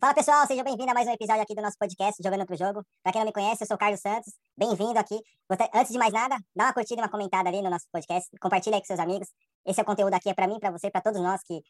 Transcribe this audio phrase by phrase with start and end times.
[0.00, 2.82] Fala pessoal, seja bem-vindo a mais um episódio aqui do nosso podcast Jogando Outro Jogo.
[3.02, 4.32] Para quem não me conhece, eu sou o Carlos Santos.
[4.56, 5.20] Bem-vindo aqui.
[5.74, 8.26] Antes de mais nada, dá uma curtida uma comentada ali no nosso podcast.
[8.40, 9.28] Compartilha aí com seus amigos.
[9.66, 11.60] Esse é o conteúdo aqui é para mim, para você, para todos nós que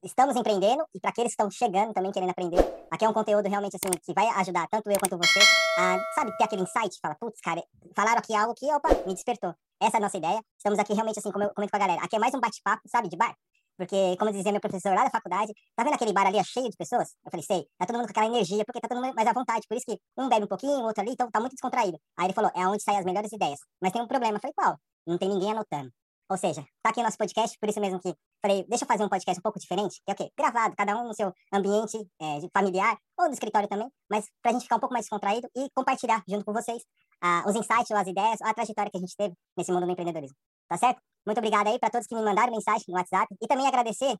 [0.00, 2.62] estamos empreendendo e para aqueles que estão chegando também querendo aprender.
[2.88, 5.40] Aqui é um conteúdo realmente assim que vai ajudar tanto eu quanto você
[5.76, 7.64] a, sabe, ter aquele insight, fala, putz, cara,
[7.96, 9.56] falaram aqui algo que, opa, me despertou.
[9.82, 10.40] Essa é a nossa ideia.
[10.56, 12.04] Estamos aqui realmente assim, como eu comento com a galera.
[12.04, 13.34] Aqui é mais um bate-papo, sabe, de bar.
[13.82, 16.76] Porque, como dizia meu professor lá da faculdade, tá vendo aquele bar ali cheio de
[16.76, 17.08] pessoas?
[17.24, 19.32] Eu falei, sei, tá todo mundo com aquela energia, porque tá todo mundo mais à
[19.32, 19.66] vontade.
[19.66, 21.98] Por isso que um bebe um pouquinho, o outro ali, então tá muito descontraído.
[22.16, 23.58] Aí ele falou, é onde saem as melhores ideias.
[23.80, 24.36] Mas tem um problema.
[24.36, 24.78] Eu falei, qual?
[25.04, 25.90] Não tem ninguém anotando.
[26.30, 29.04] Ou seja, tá aqui o nosso podcast, por isso mesmo que falei, deixa eu fazer
[29.04, 30.30] um podcast um pouco diferente, que é o quê?
[30.38, 34.62] Gravado, cada um no seu ambiente é, familiar ou no escritório também, mas pra gente
[34.62, 36.82] ficar um pouco mais descontraído e compartilhar junto com vocês
[37.20, 40.36] ah, os insights, as ideias, a trajetória que a gente teve nesse mundo do empreendedorismo.
[40.72, 41.02] Tá certo?
[41.26, 43.28] Muito obrigado aí para todos que me mandaram mensagem no WhatsApp.
[43.42, 44.16] E também agradecer,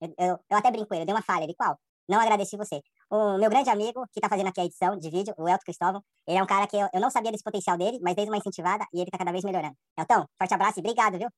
[0.00, 1.78] eu, eu, eu até brinco ele, deu uma falha, ele qual?
[2.08, 2.82] Não agradeci você.
[3.08, 6.02] O meu grande amigo, que está fazendo aqui a edição de vídeo, o Elton Cristóvão,
[6.26, 8.36] ele é um cara que eu, eu não sabia desse potencial dele, mas desde uma
[8.36, 9.76] incentivada e ele está cada vez melhorando.
[9.96, 11.28] Elton, forte abraço e obrigado, viu?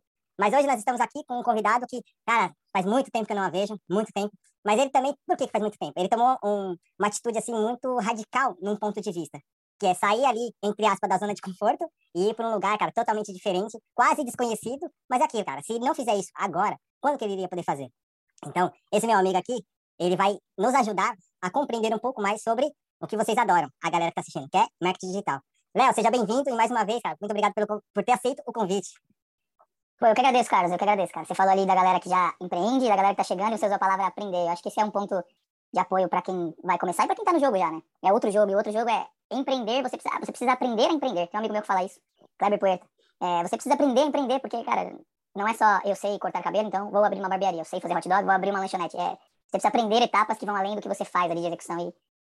[0.40, 3.36] Mas hoje nós estamos aqui com um convidado que, cara, faz muito tempo que eu
[3.36, 4.32] não a vejo, muito tempo.
[4.64, 5.92] Mas ele também, por que faz muito tempo?
[5.94, 9.38] Ele tomou um, uma atitude, assim, muito radical num ponto de vista
[9.78, 12.76] que é sair ali, entre aspas, da zona de conforto e ir para um lugar,
[12.78, 17.18] cara, totalmente diferente, quase desconhecido, mas é aquilo, cara, se não fizer isso agora, quando
[17.18, 17.88] que ele iria poder fazer?
[18.46, 19.64] Então, esse meu amigo aqui,
[19.98, 23.90] ele vai nos ajudar a compreender um pouco mais sobre o que vocês adoram, a
[23.90, 25.40] galera que tá assistindo, que é marketing digital.
[25.74, 28.52] Léo, seja bem-vindo e mais uma vez, cara, muito obrigado pelo, por ter aceito o
[28.52, 28.90] convite.
[29.98, 31.26] Pô, eu que agradeço, Carlos, eu que agradeço, cara.
[31.26, 33.66] Você falou ali da galera que já empreende, da galera que tá chegando e você
[33.66, 34.36] usou a palavra aprender.
[34.36, 35.22] Eu acho que esse é um ponto
[35.72, 37.80] de apoio para quem vai começar e para quem tá no jogo já, né?
[38.02, 41.26] É outro jogo, e outro jogo é empreender, você precisa, você precisa aprender a empreender.
[41.26, 42.00] Tem um amigo meu que fala isso,
[42.38, 42.86] Kleber Puerta.
[43.20, 44.96] É, você precisa aprender a empreender, porque, cara,
[45.34, 47.60] não é só eu sei cortar cabelo, então vou abrir uma barbearia.
[47.60, 48.96] Eu sei fazer hot dog, vou abrir uma lanchonete.
[48.96, 51.78] É, você precisa aprender etapas que vão além do que você faz ali de execução.
[51.78, 51.94] E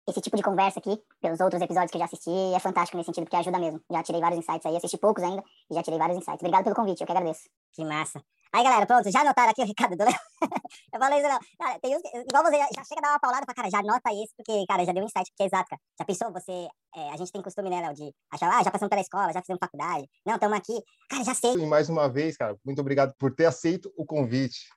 [0.09, 3.09] esse tipo de conversa aqui, pelos outros episódios que eu já assisti, é fantástico nesse
[3.09, 3.81] sentido, porque ajuda mesmo.
[3.91, 6.41] Já tirei vários insights aí, assisti poucos ainda, e já tirei vários insights.
[6.41, 7.49] Obrigado pelo convite, eu que agradeço.
[7.75, 8.22] Que massa.
[8.53, 10.15] Aí, galera, pronto, já anotaram aqui o recado do Léo?
[10.94, 11.38] eu falei isso, não.
[11.59, 14.10] Cara, tem uns, igual você, já, chega a dar uma paulada pra cara, já anota
[14.12, 15.83] isso, porque, cara, já deu um insight, porque é exato, cara.
[15.99, 18.88] Já pensou, você, é, a gente tem costume, né, Léo, de achar, ah, já passamos
[18.88, 21.53] pela escola, já fizemos faculdade, não, estamos aqui, cara, já sei.
[21.53, 24.69] E mais uma vez, cara, muito obrigado por ter aceito o convite.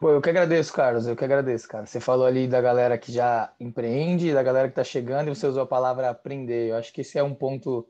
[0.00, 1.84] Pô, eu que agradeço, Carlos, eu que agradeço, cara.
[1.84, 5.44] Você falou ali da galera que já empreende, da galera que está chegando, e você
[5.44, 6.70] usou a palavra aprender.
[6.70, 7.84] Eu acho que esse é um ponto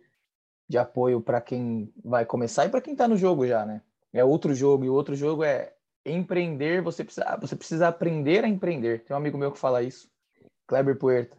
[0.66, 3.82] de apoio para quem vai começar e para quem está no jogo já, né?
[4.10, 5.74] É outro jogo, e o outro jogo é
[6.04, 9.04] empreender, você precisa, você precisa aprender a empreender.
[9.04, 10.08] Tem um amigo meu que fala isso,
[10.66, 11.36] Kleber Puerta.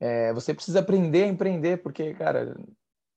[0.00, 2.56] É, você precisa aprender a empreender, porque, cara,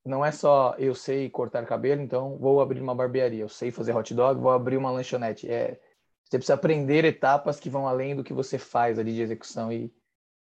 [0.06, 3.44] não é só eu sei cortar cabelo, então vou abrir uma barbearia.
[3.44, 5.50] Eu sei fazer hot dog, vou abrir uma lanchonete.
[5.50, 5.80] É
[6.31, 9.69] você precisa aprender etapas que vão além do que você faz ali de execução.
[9.69, 9.94] E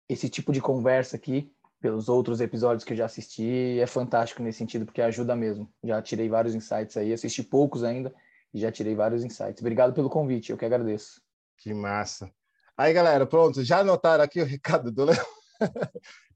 [0.07, 1.51] esse tipo de conversa aqui,
[1.81, 5.67] pelos outros episódios que eu já assisti, é fantástico nesse sentido, porque ajuda mesmo.
[5.83, 8.13] Já tirei vários insights aí, assisti poucos ainda
[8.53, 9.61] e já tirei vários insights.
[9.61, 11.19] Obrigado pelo convite, eu que agradeço.
[11.57, 12.31] Que massa.
[12.77, 15.25] Aí, galera, pronto, já anotaram aqui o recado do Léo?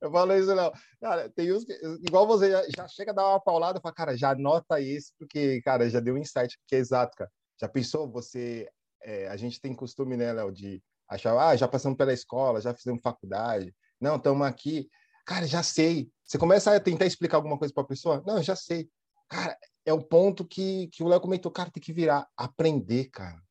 [0.02, 0.72] eu falei isso, Léo.
[1.00, 1.74] Cara, tem uns que,
[2.08, 5.14] igual você, já, já chega a dar uma paulada e fala, cara, já anota isso,
[5.20, 7.30] porque, cara, já deu um insight, que é exato, cara.
[7.62, 8.68] Já pensou você
[9.08, 12.74] é, a gente tem costume, né, Léo, de achar, ah, já passamos pela escola, já
[12.74, 14.90] fizemos faculdade, não, estamos aqui,
[15.26, 16.12] cara, já sei.
[16.26, 18.90] Você começa a tentar explicar alguma coisa para a pessoa, não, já sei.
[19.30, 23.42] Cara, é o ponto que, que o Léo comentou, cara, tem que virar, aprender, cara.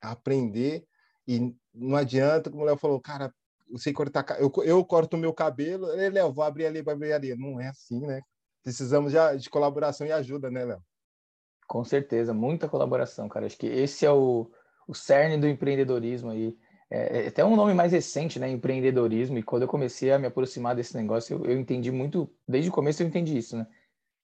[0.00, 0.86] Aprender,
[1.26, 3.34] e não adianta, como o Léo falou, cara,
[3.68, 7.36] eu sei cortar, eu, eu corto o meu cabelo, Léo, vou abrir ali, abrir ali.
[7.36, 8.20] Não é assim, né?
[8.62, 10.82] Precisamos de, de colaboração e ajuda, né, Léo?
[11.66, 13.46] Com certeza, muita colaboração, cara.
[13.46, 14.50] Acho que esse é o,
[14.90, 16.56] o cerne do empreendedorismo aí.
[16.90, 18.50] É, é, até um nome mais recente, né?
[18.50, 19.38] Empreendedorismo.
[19.38, 22.72] E quando eu comecei a me aproximar desse negócio, eu, eu entendi muito, desde o
[22.72, 23.66] começo eu entendi isso, né?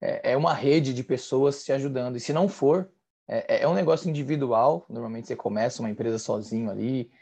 [0.00, 2.16] É, é uma rede de pessoas se ajudando.
[2.16, 2.90] E se não for,
[3.28, 4.84] é, é, é um negócio individual.
[4.90, 7.12] Normalmente você começa uma empresa sozinho ali,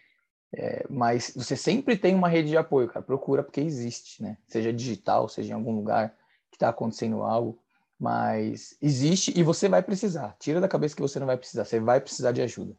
[0.54, 3.04] é, mas você sempre tem uma rede de apoio, cara.
[3.04, 4.38] Procura porque existe, né?
[4.48, 6.16] Seja digital, seja em algum lugar
[6.50, 7.58] que está acontecendo algo,
[8.00, 10.34] mas existe e você vai precisar.
[10.40, 11.66] Tira da cabeça que você não vai precisar.
[11.66, 12.74] Você vai precisar de ajuda.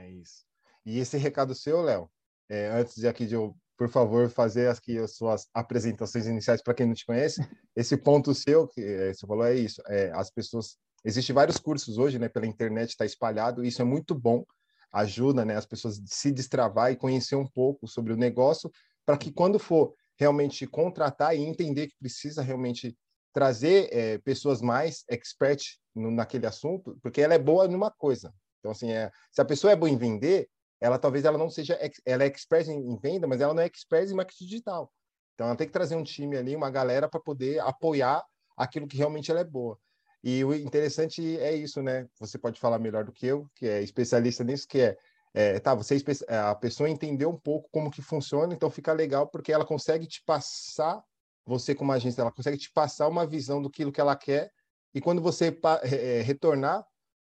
[0.00, 0.44] É isso.
[0.84, 2.10] E esse recado seu, Léo,
[2.48, 6.74] é, antes de aqui de eu, por favor, fazer aqui as suas apresentações iniciais para
[6.74, 7.40] quem não te conhece,
[7.76, 9.82] esse ponto seu que é, você falou é isso.
[9.86, 13.62] É, as pessoas existem vários cursos hoje, né, pela internet está espalhado.
[13.62, 14.44] Isso é muito bom,
[14.90, 18.70] ajuda, né, as pessoas a se destravar e conhecer um pouco sobre o negócio
[19.04, 22.96] para que quando for realmente contratar e entender que precisa realmente
[23.32, 25.62] trazer é, pessoas mais expert
[25.94, 28.32] no, naquele assunto, porque ela é boa numa coisa.
[28.60, 30.48] Então, assim, é, se a pessoa é boa em vender,
[30.80, 34.08] ela talvez ela não seja, ela é expert em, venda, mas ela não é expert
[34.08, 34.92] em marketing digital.
[35.34, 38.22] Então, ela tem que trazer um time ali, uma galera para poder apoiar
[38.56, 39.78] aquilo que realmente ela é boa.
[40.22, 42.06] E o interessante é isso, né?
[42.18, 44.96] Você pode falar melhor do que eu, que é especialista nisso, que é,
[45.32, 45.96] é tá, você
[46.28, 50.06] é a pessoa entendeu um pouco como que funciona, então fica legal porque ela consegue
[50.06, 51.02] te passar,
[51.46, 54.52] você como agência, ela consegue te passar uma visão do que ela quer
[54.94, 56.84] e quando você é, retornar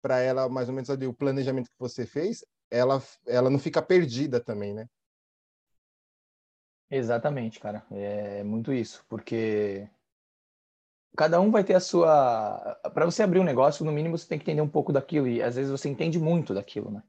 [0.06, 3.82] para ela mais ou menos ali, o planejamento que você fez, ela, ela não fica
[3.82, 4.86] perdida também, né?
[6.88, 7.84] Exatamente, cara.
[7.90, 9.88] É muito isso, porque
[11.16, 12.78] cada um vai ter a sua.
[12.94, 15.42] Para você abrir um negócio, no mínimo você tem que entender um pouco daquilo e
[15.42, 17.02] às vezes você entende muito daquilo, né?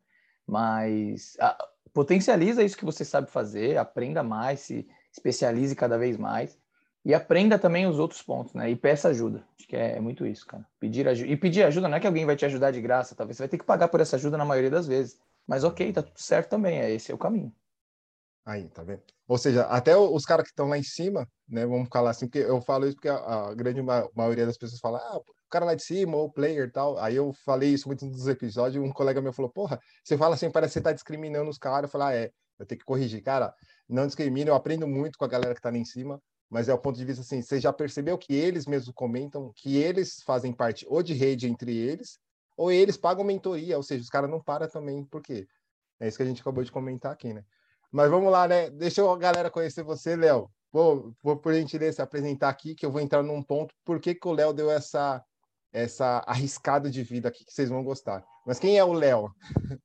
[0.48, 1.56] Mas a...
[1.94, 6.58] potencializa isso que você sabe fazer, aprenda mais, se especialize cada vez mais
[7.08, 8.70] e aprenda também os outros pontos, né?
[8.70, 9.42] E peça ajuda.
[9.58, 10.68] Acho que é, é muito isso, cara.
[10.78, 11.32] Pedir ajuda.
[11.32, 13.48] E pedir ajuda não é que alguém vai te ajudar de graça, talvez você vai
[13.48, 15.18] ter que pagar por essa ajuda na maioria das vezes.
[15.48, 17.56] Mas ok, tá tudo certo também, é esse é o caminho.
[18.46, 19.04] Aí, tá vendo?
[19.26, 21.66] Ou seja, até os caras que estão lá em cima, né?
[21.66, 24.82] Vamos falar assim, porque eu falo isso porque a, a grande ma maioria das pessoas
[24.82, 26.98] fala, ah, o cara lá de cima, ou o player tal.
[26.98, 30.52] Aí eu falei isso muito nos episódios, um colega meu falou, porra, você fala assim,
[30.52, 31.84] parece que você tá discriminando os caras.
[31.84, 33.24] Eu falei, ah, é, eu tenho que corrigir.
[33.24, 33.54] Cara,
[33.88, 36.74] não discrimina, eu aprendo muito com a galera que tá lá em cima, mas é
[36.74, 40.54] o ponto de vista assim, você já percebeu que eles mesmos comentam que eles fazem
[40.54, 42.20] parte ou de rede entre eles,
[42.56, 45.48] ou eles pagam mentoria, ou seja, os caras não param também, por quê?
[46.00, 47.44] É isso que a gente acabou de comentar aqui, né?
[47.92, 48.70] Mas vamos lá, né?
[48.70, 50.50] Deixa a galera conhecer você, Léo.
[50.72, 54.28] Vou, vou, por gentileza, apresentar aqui, que eu vou entrar num ponto, por que, que
[54.28, 55.24] o Léo deu essa,
[55.72, 58.24] essa arriscada de vida aqui, que vocês vão gostar.
[58.46, 59.32] Mas quem é o Léo?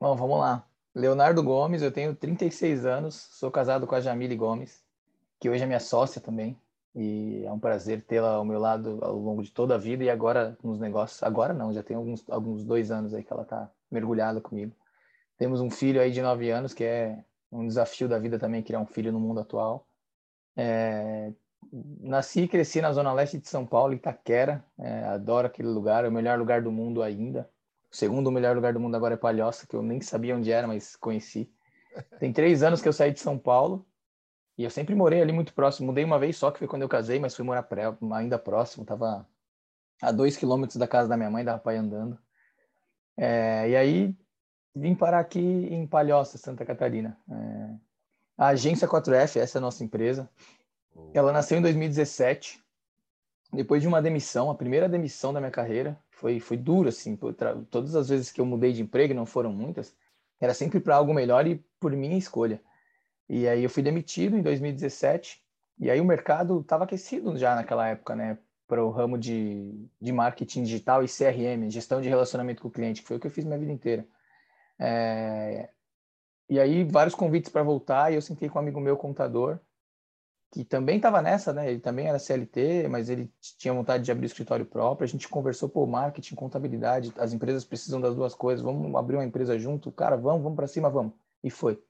[0.00, 0.66] Bom, vamos lá.
[0.94, 4.83] Leonardo Gomes, eu tenho 36 anos, sou casado com a Jamile Gomes,
[5.44, 6.58] que hoje é minha sócia também,
[6.94, 10.08] e é um prazer tê-la ao meu lado ao longo de toda a vida e
[10.08, 11.22] agora nos negócios.
[11.22, 14.74] Agora não, já tem alguns, alguns dois anos aí que ela está mergulhada comigo.
[15.36, 18.80] Temos um filho aí de nove anos, que é um desafio da vida também, criar
[18.80, 19.86] um filho no mundo atual.
[20.56, 21.30] É,
[22.00, 24.64] nasci e cresci na zona leste de São Paulo, Itaquera.
[24.78, 27.50] É, adoro aquele lugar, é o melhor lugar do mundo ainda.
[27.92, 30.66] O segundo melhor lugar do mundo agora é Palhoça, que eu nem sabia onde era,
[30.66, 31.52] mas conheci.
[32.18, 33.84] Tem três anos que eu saí de São Paulo
[34.56, 35.88] e eu sempre morei ali muito próximo.
[35.88, 38.84] Mudei uma vez só, que foi quando eu casei, mas fui morar pré, ainda próximo.
[38.84, 39.26] Tava
[40.00, 42.18] a dois quilômetros da casa da minha mãe, dava para ir andando.
[43.16, 44.16] É, e aí
[44.74, 47.18] vim parar aqui em Palhoça, Santa Catarina.
[47.30, 47.74] É,
[48.38, 50.28] a agência 4F, essa é a nossa empresa.
[51.12, 52.62] Ela nasceu em 2017,
[53.52, 55.98] depois de uma demissão, a primeira demissão da minha carreira.
[56.10, 57.16] Foi, foi duro, assim.
[57.70, 59.94] Todas as vezes que eu mudei de emprego, não foram muitas,
[60.40, 62.60] era sempre para algo melhor e por minha escolha.
[63.28, 65.42] E aí eu fui demitido em 2017,
[65.78, 68.38] e aí o mercado estava aquecido já naquela época, né?
[68.66, 73.02] Para o ramo de, de marketing digital e CRM, gestão de relacionamento com o cliente,
[73.02, 74.06] que foi o que eu fiz minha vida inteira.
[74.78, 75.70] É...
[76.48, 79.58] E aí, vários convites para voltar, e eu sentei com um amigo meu, contador,
[80.52, 81.68] que também estava nessa, né?
[81.70, 85.04] Ele também era CLT, mas ele tinha vontade de abrir escritório próprio.
[85.04, 89.24] A gente conversou, por marketing, contabilidade, as empresas precisam das duas coisas, vamos abrir uma
[89.24, 89.90] empresa junto?
[89.90, 91.12] Cara, vamos, vamos para cima, vamos.
[91.42, 91.82] E foi.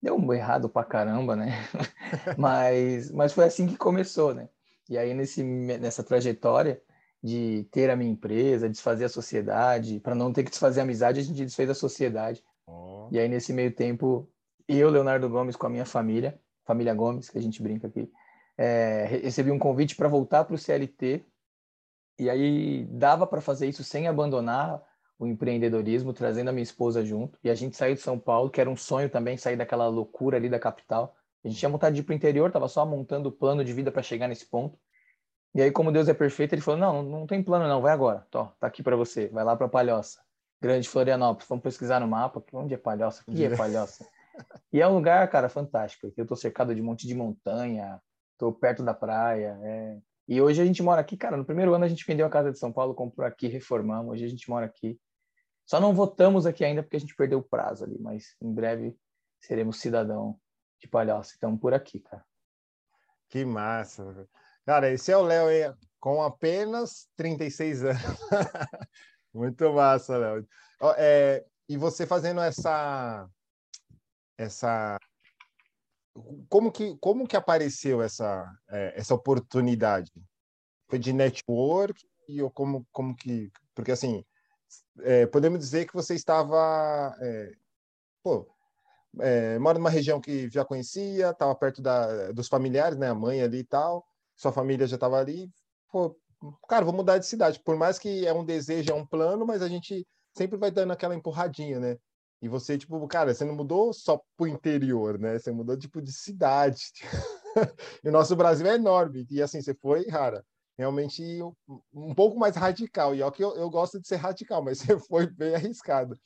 [0.00, 1.52] Deu um errado pra caramba, né?
[2.38, 4.48] mas, mas foi assim que começou, né?
[4.88, 6.80] E aí, nesse, nessa trajetória,
[7.22, 11.20] de ter a minha empresa, desfazer a sociedade, para não ter que desfazer a amizade,
[11.20, 12.42] a gente desfez a sociedade.
[12.66, 13.08] Oh.
[13.10, 14.30] E aí, nesse meio tempo,
[14.68, 18.10] eu, Leonardo Gomes, com a minha família, família Gomes, que a gente brinca aqui,
[18.56, 21.24] é, recebi um convite para voltar para o CLT.
[22.18, 24.82] E aí, dava para fazer isso sem abandonar
[25.18, 27.38] o empreendedorismo, trazendo a minha esposa junto.
[27.42, 30.36] E a gente saiu de São Paulo, que era um sonho também sair daquela loucura
[30.36, 31.16] ali da capital.
[31.44, 33.72] A gente tinha vontade de ir para o interior, estava só montando o plano de
[33.72, 34.78] vida para chegar nesse ponto.
[35.54, 38.26] E aí, como Deus é perfeito, ele falou: Não, não tem plano, não, vai agora.
[38.30, 40.20] Tó, tá aqui para você, vai lá para Palhoça,
[40.60, 41.48] Grande Florianópolis.
[41.48, 43.22] Vamos pesquisar no mapa, onde é Palhoça?
[43.26, 44.06] O que é Palhoça?
[44.72, 46.12] e é um lugar, cara, fantástico.
[46.16, 48.00] Eu tô cercado de um monte de montanha,
[48.36, 49.58] tô perto da praia.
[49.62, 49.98] É...
[50.28, 51.36] E hoje a gente mora aqui, cara.
[51.36, 54.12] No primeiro ano a gente vendeu a casa de São Paulo, comprou aqui, reformamos.
[54.12, 54.98] Hoje a gente mora aqui.
[55.68, 58.98] Só não votamos aqui ainda porque a gente perdeu o prazo ali, mas em breve
[59.38, 60.40] seremos cidadão
[60.80, 61.34] de Palhoça.
[61.36, 62.24] Então, por aqui, cara.
[63.28, 64.26] Que massa.
[64.64, 68.00] Cara, esse é o Léo aí, com apenas 36 anos.
[69.34, 70.48] Muito massa, Léo.
[70.96, 73.28] É, e você fazendo essa.
[74.38, 74.96] essa
[76.48, 80.10] como que, como que apareceu essa, é, essa oportunidade?
[80.88, 82.08] Foi de network?
[82.40, 83.52] Ou como, como que.
[83.74, 84.24] Porque, assim,
[85.00, 87.16] é, podemos dizer que você estava.
[87.20, 87.52] É,
[88.22, 88.46] pô,
[89.20, 93.08] é, mora numa região que já conhecia, estava perto da, dos familiares, né?
[93.08, 94.06] A mãe ali e tal
[94.38, 95.50] sua família já estava ali,
[95.90, 96.16] pô,
[96.68, 97.60] cara, vou mudar de cidade.
[97.64, 100.92] Por mais que é um desejo, é um plano, mas a gente sempre vai dando
[100.92, 101.98] aquela empurradinha, né?
[102.40, 105.36] E você, tipo, cara, você não mudou só pro interior, né?
[105.36, 106.92] Você mudou, tipo, de cidade.
[108.04, 109.26] e o nosso Brasil é enorme.
[109.28, 110.46] E assim, você foi, cara,
[110.78, 113.14] realmente um, um pouco mais radical.
[113.14, 116.18] E ó que eu, eu gosto de ser radical, mas você foi bem arriscado.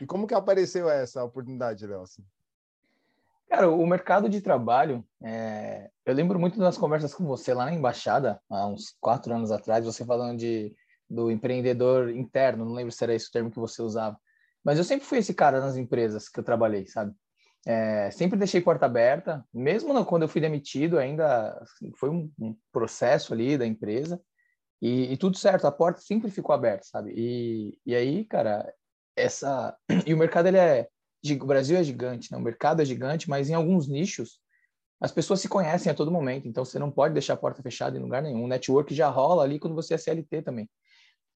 [0.00, 2.02] E como que apareceu essa oportunidade, Léo?
[2.02, 2.24] Assim?
[3.48, 5.90] Cara, o mercado de trabalho, é...
[6.04, 9.84] eu lembro muito das conversas com você lá na embaixada, há uns quatro anos atrás,
[9.84, 10.74] você falando de
[11.08, 14.16] do empreendedor interno, não lembro se era esse o termo que você usava,
[14.62, 17.12] mas eu sempre fui esse cara nas empresas que eu trabalhei, sabe?
[17.66, 21.62] É, sempre deixei porta aberta, mesmo quando eu fui demitido, ainda
[21.96, 24.20] foi um, um, processo ali da empresa
[24.80, 27.12] e, e, tudo certo, a porta sempre ficou aberta, sabe?
[27.14, 28.72] E, e aí, cara,
[29.14, 29.76] essa
[30.06, 30.88] e o mercado ele é
[31.38, 32.38] o Brasil é gigante, né?
[32.38, 34.40] O mercado é gigante, mas em alguns nichos
[35.00, 37.96] as pessoas se conhecem a todo momento, então você não pode deixar a porta fechada
[37.96, 38.44] em lugar nenhum.
[38.44, 40.68] O network já rola ali quando você é CLT também.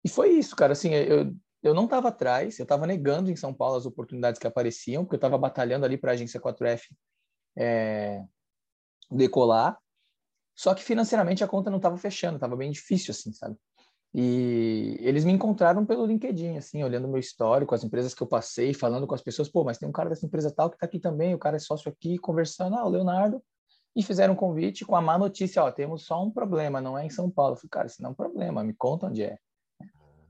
[0.04, 0.72] E foi isso, cara.
[0.72, 4.46] Assim, eu, eu não estava atrás, eu estava negando em São Paulo as oportunidades que
[4.46, 6.82] apareciam, porque eu estava batalhando ali para a agência 4F
[7.56, 8.22] é,
[9.10, 9.78] decolar.
[10.54, 13.56] Só que financeiramente a conta não estava fechando, estava bem difícil, assim, sabe?
[14.12, 18.72] E eles me encontraram pelo LinkedIn, assim, olhando meu histórico, as empresas que eu passei,
[18.72, 21.00] falando com as pessoas, pô, mas tem um cara dessa empresa tal que está aqui
[21.00, 23.42] também, o cara é sócio aqui, conversando, ah, o Leonardo,
[23.96, 27.04] e fizeram um convite com a má notícia, ó, temos só um problema, não é
[27.04, 27.54] em São Paulo.
[27.54, 29.38] Eu falei, cara, isso não é um problema, me conta onde é.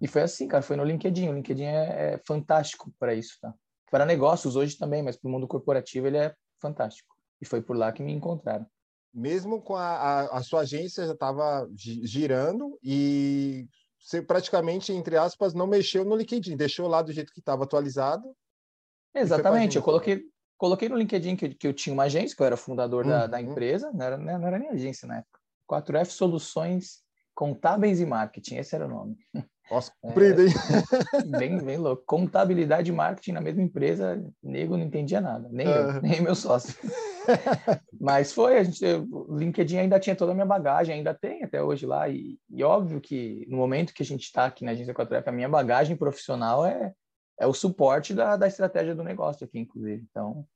[0.04, 1.30] E foi assim, cara, foi no LinkedIn.
[1.30, 3.54] O LinkedIn é, é fantástico para isso, tá?
[3.90, 7.16] Para negócios hoje também, mas para o mundo corporativo ele é fantástico.
[7.40, 8.66] E foi por lá que me encontraram.
[9.14, 13.66] Mesmo com a, a, a sua agência já estava girando e
[13.99, 18.30] você praticamente, entre aspas, não mexeu no LinkedIn, deixou lá do jeito que estava atualizado.
[19.14, 20.23] Exatamente, eu coloquei,
[20.58, 23.38] coloquei no LinkedIn que, que eu tinha uma agência, que eu era fundador da, da,
[23.38, 23.52] uhum.
[23.52, 25.40] empresa, não era, não era nem agência na época.
[25.66, 27.02] 4F Soluções
[27.34, 29.16] Contábeis e Marketing, esse era o nome.
[29.71, 30.52] Nossa, comprido, hein?
[31.14, 32.02] É, bem, bem louco.
[32.06, 36.75] Contabilidade e marketing na mesma empresa, nego não entendia nada, nem eu, nem meu sócio.
[37.99, 41.62] Mas foi, a gente, o LinkedIn ainda tinha toda a minha bagagem, ainda tem até
[41.62, 44.94] hoje lá, e, e óbvio que no momento que a gente está aqui na Agência
[44.94, 46.92] 4F, a minha bagagem profissional é,
[47.40, 50.04] é o suporte da, da estratégia do negócio aqui, inclusive.
[50.11, 50.47] Então,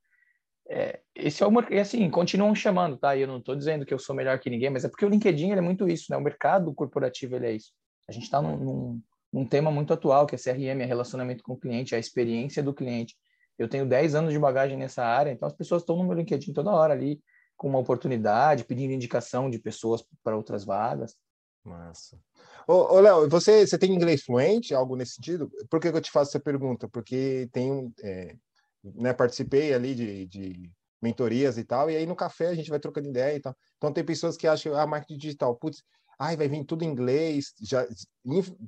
[0.69, 3.17] é, esse é o e assim, continuam chamando, tá?
[3.17, 5.09] E eu não estou dizendo que eu sou melhor que ninguém, mas é porque o
[5.09, 6.17] LinkedIn é muito isso, né?
[6.19, 7.73] O mercado corporativo ele é isso.
[8.09, 9.01] A gente está num,
[9.33, 12.63] num, tema muito atual, que é CRM, é relacionamento com o cliente, é a experiência
[12.63, 13.15] do cliente.
[13.59, 16.53] Eu tenho 10 anos de bagagem nessa área, então as pessoas estão no meu LinkedIn
[16.53, 17.21] toda hora ali,
[17.57, 21.17] com uma oportunidade, pedindo indicação de pessoas para outras vagas.
[21.65, 22.19] Massa.
[22.67, 25.51] Ô, ô Léo, você, você tem inglês fluente, algo nesse sentido?
[25.69, 26.89] Por que, que eu te faço essa pergunta?
[26.89, 28.37] Porque tem, é,
[28.83, 30.73] né, participei ali de, de
[31.03, 33.57] mentorias e tal, e aí no café a gente vai trocando ideia e tal.
[33.77, 35.83] Então tem pessoas que acham, ah, marketing digital, putz,
[36.19, 37.55] ai, vai vir tudo em inglês.
[37.63, 37.87] Já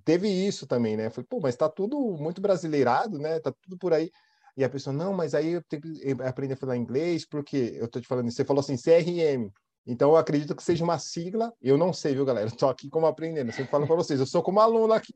[0.04, 1.10] teve isso também, né?
[1.10, 3.40] Falei, pô, mas tá tudo muito brasileirado, né?
[3.40, 4.10] Tá tudo por aí.
[4.56, 7.88] E a pessoa, não, mas aí eu tenho que aprender a falar inglês, porque eu
[7.88, 9.50] tô te falando, você falou assim, CRM.
[9.86, 11.52] Então eu acredito que seja uma sigla.
[11.60, 12.46] Eu não sei, viu, galera?
[12.46, 13.48] Estou aqui como aprendendo.
[13.48, 15.14] Eu sempre falo para vocês, eu sou como aluno aqui.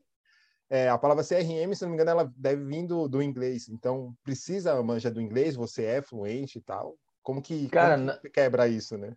[0.70, 3.68] É, a palavra CRM, se não me engano, ela deve vir do, do inglês.
[3.68, 6.96] Então, precisa manjar do inglês, você é fluente e tal.
[7.22, 9.14] Como que, Cara, como que quebra isso, né?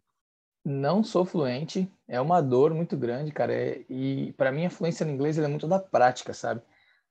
[0.69, 3.53] Não sou fluente, é uma dor muito grande, cara.
[3.53, 6.61] É, e para mim a fluência no inglês é muito da prática, sabe?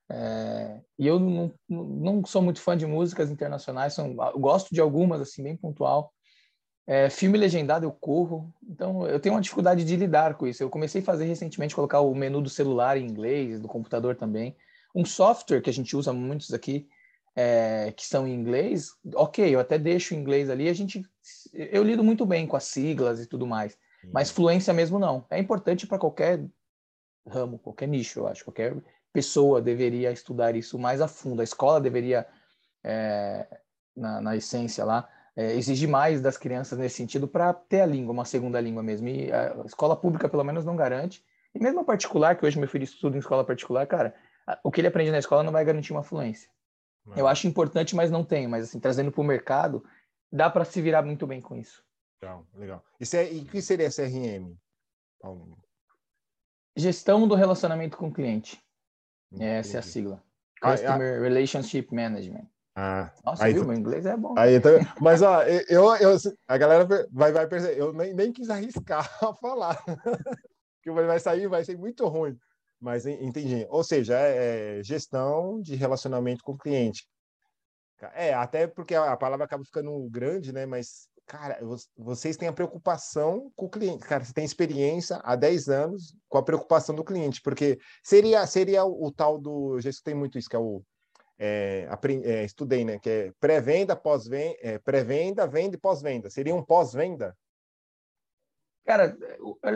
[0.07, 5.19] É, e eu não, não sou muito fã de músicas internacionais, são, gosto de algumas,
[5.21, 6.13] assim, bem pontual.
[6.85, 10.61] É, filme legendado eu corro, então eu tenho uma dificuldade de lidar com isso.
[10.61, 14.55] Eu comecei a fazer recentemente, colocar o menu do celular em inglês, do computador também.
[14.93, 16.87] Um software que a gente usa muitos aqui,
[17.39, 21.05] é, que são em inglês, ok, eu até deixo em inglês ali, a gente,
[21.53, 23.77] eu lido muito bem com as siglas e tudo mais,
[24.11, 25.23] mas fluência mesmo não.
[25.29, 26.43] É importante para qualquer
[27.27, 28.75] ramo, qualquer nicho, eu acho, qualquer
[29.13, 31.41] pessoa deveria estudar isso mais a fundo.
[31.41, 32.25] A escola deveria,
[32.83, 33.45] é,
[33.95, 38.13] na, na, essência lá, é, exigir mais das crianças nesse sentido para ter a língua,
[38.13, 39.07] uma segunda língua mesmo.
[39.09, 41.23] E a escola pública, pelo menos, não garante.
[41.53, 44.15] E mesmo a particular, que hoje meu filho estuda em escola particular, cara,
[44.63, 46.49] o que ele aprende na escola não vai garantir uma fluência.
[47.15, 47.31] Eu é.
[47.31, 48.49] acho importante, mas não tenho.
[48.49, 49.83] Mas assim, trazendo para o mercado,
[50.31, 51.83] dá para se virar muito bem com isso.
[52.21, 52.83] Legal, legal.
[53.13, 54.55] É, e o que seria CRM?
[56.75, 58.61] Gestão do relacionamento com o cliente.
[59.31, 59.49] Entendi.
[59.49, 60.23] Essa é a sigla.
[60.61, 62.47] Ah, Customer ah, Relationship Management.
[62.75, 63.65] Ah, Nossa, aí, viu?
[63.65, 64.35] Meu inglês é bom.
[64.37, 64.71] Aí, então,
[65.01, 67.79] mas, ó, eu, eu, a galera vai, vai perceber.
[67.79, 69.83] Eu nem, nem quis arriscar a falar.
[70.83, 72.37] que vai sair, vai ser muito ruim.
[72.79, 73.65] Mas entendi.
[73.69, 77.07] Ou seja, é, é gestão de relacionamento com o cliente.
[78.13, 80.65] É, até porque a palavra acaba ficando grande, né?
[80.65, 81.59] Mas cara,
[81.97, 84.05] vocês têm a preocupação com o cliente.
[84.05, 88.85] Cara, você tem experiência há 10 anos com a preocupação do cliente, porque seria, seria
[88.85, 89.75] o, tal do.
[89.75, 90.81] Eu já escutei muito isso, que é o.
[91.39, 91.87] É,
[92.23, 92.97] é, estudei, né?
[92.97, 96.29] Que é pré-venda, pós-venda, é, pré-venda, venda e pós-venda.
[96.29, 97.35] Seria um pós-venda?
[98.87, 99.17] Cara,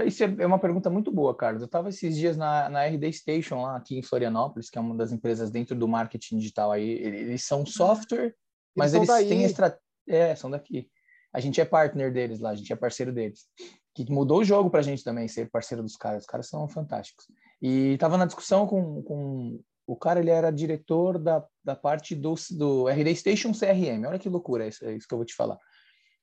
[0.05, 1.61] isso é uma pergunta muito boa, Carlos.
[1.61, 4.95] Eu estava esses dias na, na RD Station, lá aqui em Florianópolis, que é uma
[4.95, 6.91] das empresas dentro do marketing digital aí.
[6.91, 8.35] Eles são software, eles
[8.73, 9.81] mas eles têm estratégia.
[10.07, 10.89] É, são daqui.
[11.33, 13.47] A gente é partner deles lá, a gente é parceiro deles.
[13.93, 16.23] Que mudou o jogo para a gente também, ser parceiro dos caras.
[16.23, 17.25] Os caras são fantásticos.
[17.61, 22.35] E estava na discussão com, com o cara, ele era diretor da, da parte do,
[22.51, 24.05] do RD Station CRM.
[24.07, 25.57] Olha que loucura isso, é isso que eu vou te falar.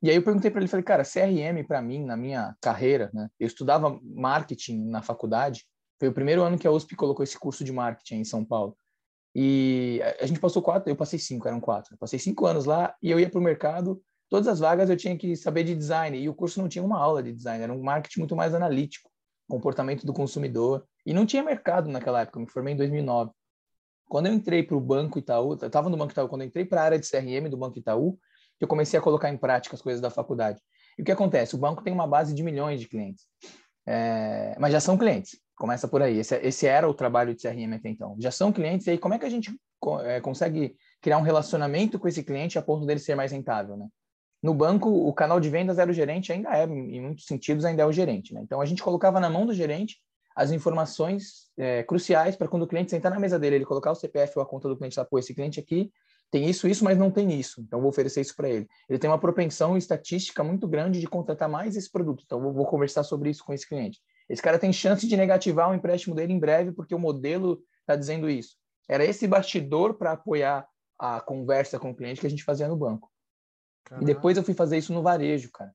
[0.01, 3.29] E aí eu perguntei para ele, falei, cara, CRM para mim, na minha carreira, né?
[3.39, 5.65] Eu estudava marketing na faculdade.
[5.99, 8.77] Foi o primeiro ano que a USP colocou esse curso de marketing em São Paulo.
[9.35, 11.95] E a gente passou quatro, eu passei cinco, eram quatro.
[11.95, 14.01] Eu passei cinco anos lá e eu ia para o mercado.
[14.29, 16.99] Todas as vagas eu tinha que saber de design e o curso não tinha uma
[16.99, 19.11] aula de design, era um marketing muito mais analítico,
[19.49, 20.87] comportamento do consumidor.
[21.05, 23.33] E não tinha mercado naquela época, eu me formei em 2009.
[24.09, 26.65] Quando eu entrei para o Banco Itaú, eu estava no Banco Itaú, quando eu entrei
[26.65, 28.19] para a área de CRM do Banco Itaú,
[28.59, 30.61] que eu comecei a colocar em prática as coisas da faculdade.
[30.99, 31.55] E o que acontece?
[31.55, 33.25] O banco tem uma base de milhões de clientes,
[33.87, 35.39] é, mas já são clientes.
[35.57, 36.19] Começa por aí.
[36.19, 38.17] Esse, esse, era o trabalho de CRM até então.
[38.19, 39.53] Já são clientes, e aí como é que a gente
[40.05, 43.87] é, consegue criar um relacionamento com esse cliente a ponto dele ser mais rentável, né?
[44.41, 47.83] No banco, o canal de vendas era o gerente, ainda é, em muitos sentidos, ainda
[47.83, 48.33] é o gerente.
[48.33, 48.41] Né?
[48.43, 49.99] Então, a gente colocava na mão do gerente
[50.35, 53.97] as informações é, cruciais para quando o cliente sentar na mesa dele, ele colocar o
[53.97, 55.91] CPF ou a conta do cliente lá, pô, esse cliente aqui
[56.31, 57.61] tem isso, isso, mas não tem isso.
[57.61, 58.69] Então, vou oferecer isso para ele.
[58.89, 62.23] Ele tem uma propensão estatística muito grande de contratar mais esse produto.
[62.27, 64.01] Então, vou, vou conversar sobre isso com esse cliente.
[64.29, 67.97] Esse cara tem chance de negativar o empréstimo dele em breve porque o modelo está
[67.97, 68.57] dizendo isso.
[68.87, 70.67] Era esse bastidor para apoiar
[70.99, 73.11] a conversa com o cliente que a gente fazia no banco.
[73.85, 74.05] Caraca.
[74.05, 75.73] E depois eu fui fazer isso no varejo, cara.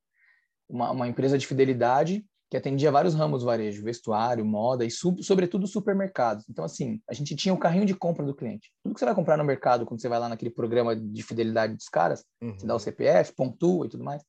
[0.69, 5.24] Uma, uma empresa de fidelidade que atendia vários ramos do varejo, vestuário, moda e, sub,
[5.24, 6.45] sobretudo, supermercados.
[6.48, 8.72] Então, assim, a gente tinha o carrinho de compra do cliente.
[8.83, 11.74] Tudo que você vai comprar no mercado, quando você vai lá naquele programa de fidelidade
[11.74, 12.53] dos caras, uhum.
[12.53, 14.23] você dá o CPF, pontua e tudo mais,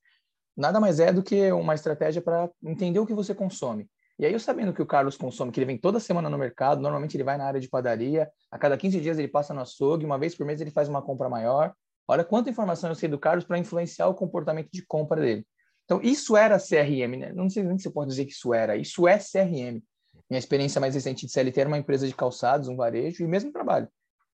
[0.57, 3.87] nada mais é do que uma estratégia para entender o que você consome.
[4.18, 6.81] E aí, eu sabendo que o Carlos consome, que ele vem toda semana no mercado,
[6.81, 10.07] normalmente ele vai na área de padaria, a cada 15 dias ele passa no açougue,
[10.07, 11.75] uma vez por mês ele faz uma compra maior.
[12.09, 15.46] Olha quanta informação eu sei do Carlos para influenciar o comportamento de compra dele.
[15.85, 17.33] Então, isso era CRM, né?
[17.33, 18.77] Não sei nem se você pode dizer que isso era.
[18.77, 19.83] Isso é CRM.
[20.31, 23.53] Minha experiência mais recente de CLT era uma empresa de calçados, um varejo, e mesmo
[23.53, 23.88] trabalho.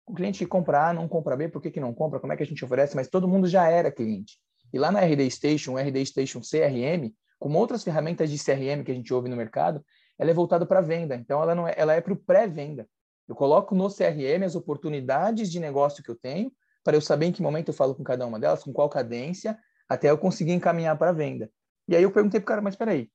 [0.05, 2.19] O cliente compra A, não compra B, por que, que não compra?
[2.19, 2.95] Como é que a gente oferece?
[2.95, 4.38] Mas todo mundo já era cliente.
[4.73, 8.95] E lá na RD Station, RD Station CRM, como outras ferramentas de CRM que a
[8.95, 9.83] gente ouve no mercado,
[10.17, 11.15] ela é voltada para venda.
[11.15, 12.88] Então, ela, não é, ela é para o pré-venda.
[13.27, 16.51] Eu coloco no CRM as oportunidades de negócio que eu tenho,
[16.83, 19.57] para eu saber em que momento eu falo com cada uma delas, com qual cadência,
[19.88, 21.50] até eu conseguir encaminhar para venda.
[21.88, 23.10] E aí eu perguntei para o cara, mas espera aí,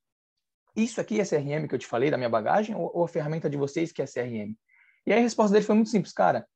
[0.75, 3.51] isso aqui é CRM que eu te falei da minha bagagem ou, ou, a ferramenta
[3.51, 4.57] de vocês que é CRM?
[5.07, 6.47] E aí a resposta dele foi muito simples, cara,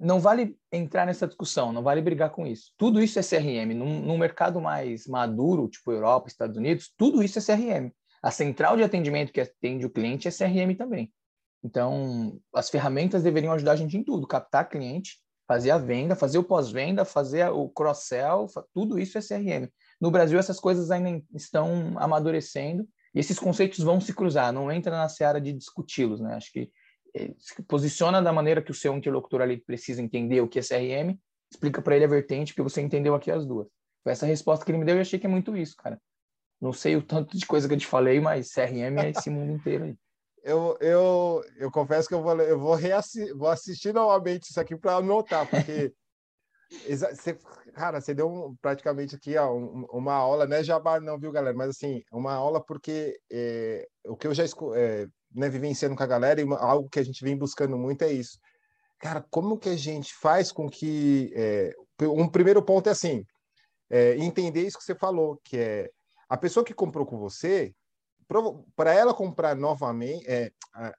[0.00, 2.72] não vale entrar nessa discussão, não vale brigar com isso.
[2.76, 3.74] Tudo isso é CRM.
[3.74, 7.92] Num, num mercado mais maduro, tipo Europa, Estados Unidos, tudo isso é CRM.
[8.22, 11.12] A central de atendimento que atende o cliente é CRM também.
[11.62, 15.18] Então, as ferramentas deveriam ajudar a gente em tudo, captar cliente,
[15.50, 19.68] fazer a venda, fazer o pós-venda, fazer o cross-sell, tudo isso é CRM.
[20.00, 24.96] No Brasil, essas coisas ainda estão amadurecendo e esses conceitos vão se cruzar, não entra
[24.96, 26.36] na seara de discuti-los, né?
[26.36, 26.70] Acho que
[27.16, 27.34] eh,
[27.66, 31.18] posiciona da maneira que o seu interlocutor ali precisa entender o que é CRM,
[31.52, 33.66] explica para ele a vertente, porque você entendeu aqui as duas.
[34.04, 36.00] Foi essa resposta que ele me deu e achei que é muito isso, cara.
[36.60, 39.50] Não sei o tanto de coisa que eu te falei, mas CRM é esse mundo
[39.50, 39.96] inteiro aí
[40.42, 44.76] eu, eu, eu confesso que eu vou, eu vou, reassi vou assistir novamente isso aqui
[44.76, 45.92] para anotar, porque,
[46.88, 47.38] você,
[47.74, 51.56] cara, você deu praticamente aqui ó, uma aula, né, Jabá não, viu, galera?
[51.56, 56.06] Mas, assim, uma aula porque é, o que eu já é, né, vivenciando com a
[56.06, 58.38] galera e uma, algo que a gente vem buscando muito é isso.
[58.98, 61.32] Cara, como que a gente faz com que...
[61.34, 61.72] É,
[62.02, 63.26] um primeiro ponto é assim,
[64.16, 65.90] entender isso que você falou, que é
[66.30, 67.74] a pessoa que comprou com você,
[68.76, 70.94] para ela comprar novamente, é, a,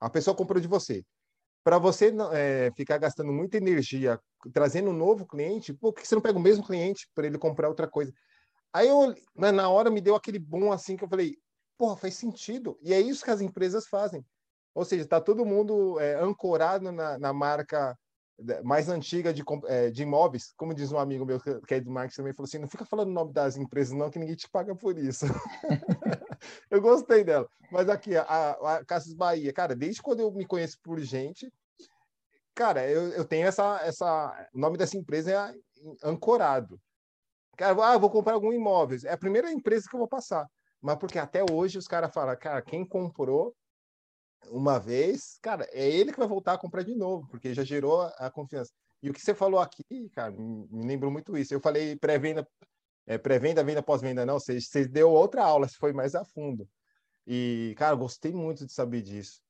[0.00, 1.04] a pessoa comprou de você.
[1.64, 4.18] Para você é, ficar gastando muita energia
[4.52, 7.68] trazendo um novo cliente, por que você não pega o mesmo cliente para ele comprar
[7.68, 8.12] outra coisa?
[8.72, 11.36] Aí eu, na hora, me deu aquele bom assim que eu falei,
[11.76, 12.78] porra, faz sentido.
[12.82, 14.24] E é isso que as empresas fazem.
[14.74, 17.96] Ou seja, está todo mundo é, ancorado na, na, marca
[18.62, 22.18] mais antiga de, é, de imóveis, como diz um amigo meu que é de marketing
[22.18, 24.76] também, falou assim, não fica falando o nome das empresas não, que ninguém te paga
[24.76, 25.26] por isso.
[26.70, 27.48] eu gostei dela.
[27.70, 31.52] Mas aqui, a, a Casas Bahia, cara, desde quando eu me conheço por gente,
[32.54, 34.48] cara, eu, eu tenho essa, essa.
[34.54, 35.54] O nome dessa empresa é
[36.02, 36.80] ancorado.
[37.56, 38.98] Cara, ah, vou comprar algum imóvel.
[39.04, 40.46] É a primeira empresa que eu vou passar.
[40.80, 43.54] Mas porque até hoje os caras falam, cara, quem comprou
[44.46, 48.02] uma vez, cara, é ele que vai voltar a comprar de novo, porque já gerou
[48.16, 48.72] a confiança.
[49.02, 51.54] E o que você falou aqui, cara, me lembrou muito isso.
[51.54, 52.48] Eu falei pré-venda,
[53.08, 54.38] é, pré-venda, venda, pós-venda, não.
[54.38, 56.68] Você, você deu outra aula, você foi mais a fundo.
[57.26, 59.40] E, cara, gostei muito de saber disso.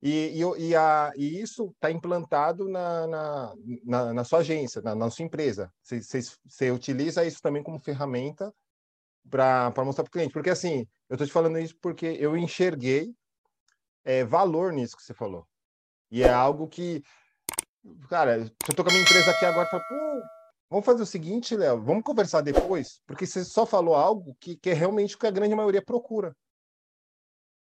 [0.00, 4.94] E, e, e, a, e isso está implantado na, na, na, na, sua agência, na,
[4.94, 5.72] na sua empresa.
[5.82, 8.54] Você, utiliza isso também como ferramenta
[9.28, 10.32] para mostrar para o cliente.
[10.32, 13.12] Porque, assim, eu estou te falando isso porque eu enxerguei
[14.04, 15.44] é, valor nisso que você falou.
[16.12, 17.02] E é algo que,
[18.08, 20.22] cara, eu estou com a minha empresa aqui agora, falo, pô,
[20.70, 24.70] vamos fazer o seguinte, Léo, vamos conversar depois, porque você só falou algo que, que
[24.70, 26.34] é realmente o que a grande maioria procura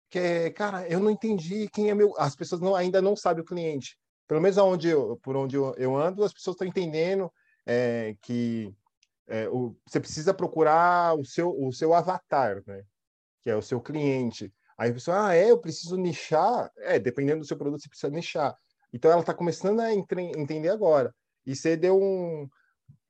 [0.09, 2.13] que é, cara, eu não entendi quem é meu.
[2.17, 3.97] As pessoas não, ainda não sabem o cliente.
[4.27, 7.29] Pelo menos aonde eu, por onde eu, eu ando, as pessoas estão entendendo
[7.65, 8.73] é, que
[9.27, 12.83] é, o, você precisa procurar o seu, o seu avatar, né?
[13.41, 14.53] Que é o seu cliente.
[14.77, 16.71] Aí a pessoa, ah, é, eu preciso nichar.
[16.77, 18.55] É, dependendo do seu produto, você precisa nichar.
[18.93, 21.13] Então ela está começando a entre, entender agora.
[21.45, 22.47] E você deu um,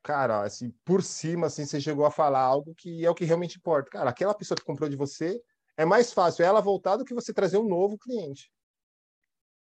[0.06, 3.58] cara, assim, por cima, assim, você chegou a falar algo que é o que realmente
[3.58, 3.90] importa.
[3.90, 5.42] Cara, aquela pessoa que comprou de você,
[5.76, 8.52] é mais fácil ela voltar do que você trazer um novo cliente.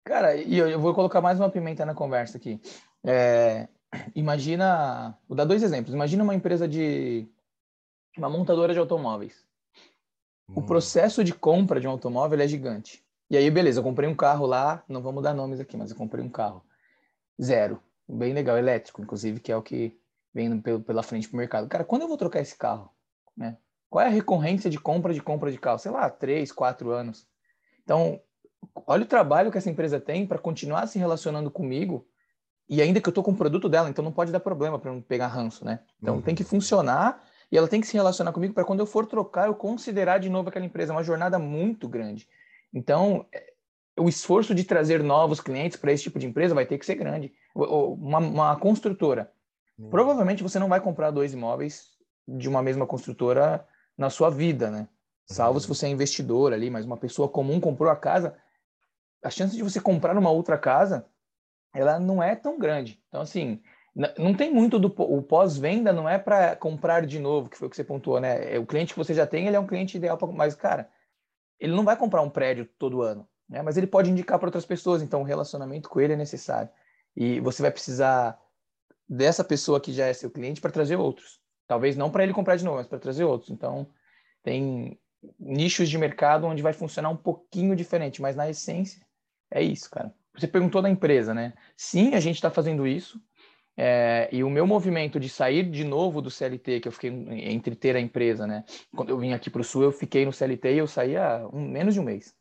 [0.05, 2.61] Cara, e eu, vou colocar mais uma pimenta na conversa aqui.
[3.03, 3.67] É,
[4.15, 5.95] imagina, vou dar dois exemplos.
[5.95, 7.27] Imagina uma empresa de
[8.15, 9.47] uma montadora de automóveis.
[10.51, 10.57] Hum.
[10.59, 13.03] O processo de compra de um automóvel é gigante.
[13.31, 15.97] E aí, beleza, eu comprei um carro lá, não vamos dar nomes aqui, mas eu
[15.97, 16.63] comprei um carro
[17.43, 19.99] zero, bem legal, elétrico, inclusive, que é o que
[20.35, 21.69] vem pela frente pro mercado.
[21.69, 22.91] Cara, quando eu vou trocar esse carro,
[23.37, 23.57] né?
[23.89, 25.79] Qual é a recorrência de compra de compra de carro?
[25.79, 27.29] Sei lá, três, quatro anos.
[27.85, 28.21] Então,
[28.87, 32.05] olha o trabalho que essa empresa tem para continuar se relacionando comigo
[32.69, 34.91] e ainda que eu estou com o produto dela, então não pode dar problema para
[34.91, 35.81] não pegar ranço, né?
[36.03, 36.23] Então uhum.
[36.23, 39.47] tem que funcionar e ela tem que se relacionar comigo para quando eu for trocar
[39.47, 40.93] eu considerar de novo aquela empresa.
[40.93, 42.27] É uma jornada muito grande.
[42.73, 43.53] Então, é,
[43.97, 46.97] o esforço de trazer novos clientes para esse tipo de empresa vai ter que ser
[46.97, 47.33] grande.
[47.55, 49.31] Uma, uma construtora.
[49.91, 51.91] Provavelmente você não vai comprar dois imóveis
[52.27, 54.89] de uma mesma construtora na sua vida, né?
[55.27, 55.61] Salvo uhum.
[55.61, 58.37] se você é investidor ali, mas uma pessoa comum comprou a casa,
[59.23, 61.07] a chance de você comprar uma outra casa,
[61.75, 63.03] ela não é tão grande.
[63.09, 63.61] Então, assim,
[64.19, 67.71] não tem muito do o pós-venda, não é para comprar de novo, que foi o
[67.71, 68.55] que você pontuou, né?
[68.55, 70.91] É, o cliente que você já tem, ele é um cliente ideal para, mas cara,
[71.59, 73.63] ele não vai comprar um prédio todo ano, né?
[73.63, 76.69] Mas ele pode indicar para outras pessoas, então o relacionamento com ele é necessário.
[77.17, 78.39] E você vai precisar
[79.09, 81.41] dessa pessoa que já é seu cliente para trazer outros.
[81.67, 83.51] Talvez não para ele comprar de novo, mas para trazer outros.
[83.51, 83.89] Então,
[84.43, 84.99] tem
[85.39, 89.05] nichos de mercado onde vai funcionar um pouquinho diferente, mas na essência
[89.51, 90.13] é isso, cara.
[90.35, 91.55] Você perguntou da empresa, né?
[91.77, 93.21] Sim, a gente está fazendo isso.
[93.77, 97.75] É, e o meu movimento de sair de novo do CLT, que eu fiquei entre
[97.75, 98.65] ter a empresa, né?
[98.95, 101.49] Quando eu vim aqui para o Sul, eu fiquei no CLT e eu saí há
[101.53, 102.35] um, menos de um mês.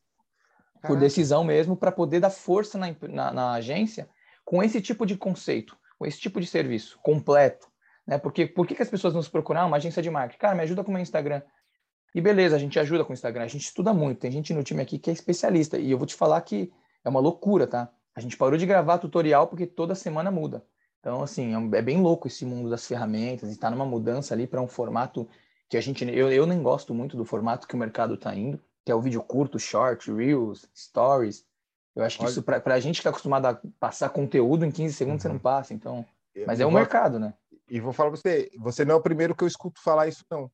[0.81, 0.87] Caraca.
[0.87, 4.07] Por decisão mesmo, para poder dar força na, na, na agência
[4.45, 7.67] com esse tipo de conceito, esse tipo de serviço completo,
[8.05, 8.17] né?
[8.17, 9.67] Porque por que, que as pessoas nos procuram?
[9.67, 10.39] Uma agência de marketing.
[10.39, 11.41] Cara, me ajuda com o meu Instagram.
[12.15, 14.19] E beleza, a gente ajuda com o Instagram, a gente estuda muito.
[14.19, 15.77] Tem gente no time aqui que é especialista.
[15.77, 16.71] E eu vou te falar que
[17.03, 17.89] é uma loucura, tá?
[18.15, 20.63] A gente parou de gravar tutorial porque toda semana muda.
[20.99, 24.47] Então, assim, é, é bem louco esse mundo das ferramentas e tá numa mudança ali
[24.47, 25.27] para um formato
[25.67, 26.05] que a gente.
[26.05, 29.01] Eu, eu nem gosto muito do formato que o mercado tá indo, que é o
[29.01, 31.45] vídeo curto, short, reels, stories.
[31.95, 32.31] Eu acho que Olha.
[32.31, 35.29] isso, para a gente que é acostumado a passar conteúdo em 15 segundos, uhum.
[35.29, 35.73] você não passa.
[35.73, 36.05] Então.
[36.47, 37.33] Mas é o mercado, né?
[37.69, 40.25] E vou falar pra você, você não é o primeiro que eu escuto falar isso,
[40.29, 40.51] não.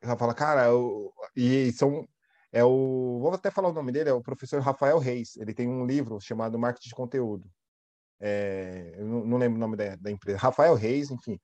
[0.00, 1.12] Ela fala, cara, eu...
[1.34, 2.06] e são.
[2.52, 3.18] É o.
[3.20, 5.36] Vou até falar o nome dele, é o professor Rafael Reis.
[5.36, 7.50] Ele tem um livro chamado Marketing de Conteúdo.
[8.20, 10.38] É, eu não, lembro o nome da, da, empresa.
[10.38, 11.38] Rafael Reis, enfim.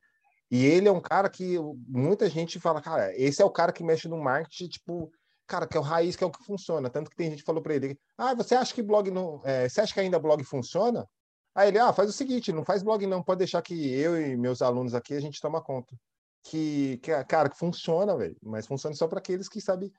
[0.50, 3.82] E ele é um cara que muita gente fala, cara, esse é o cara que
[3.82, 5.10] mexe no marketing, tipo,
[5.46, 6.90] cara, que é o raiz, que é o que funciona.
[6.90, 9.40] Tanto que tem gente que falou para ele, ah, você acha que blog não.
[9.44, 11.08] É, você acha que ainda blog funciona?
[11.54, 14.36] Aí ele, ah, faz o seguinte, não faz blog não, pode deixar que eu e
[14.36, 15.94] meus alunos aqui a gente toma conta.
[16.42, 19.90] Que, que cara, que funciona, velho, mas funciona só para aqueles que sabem.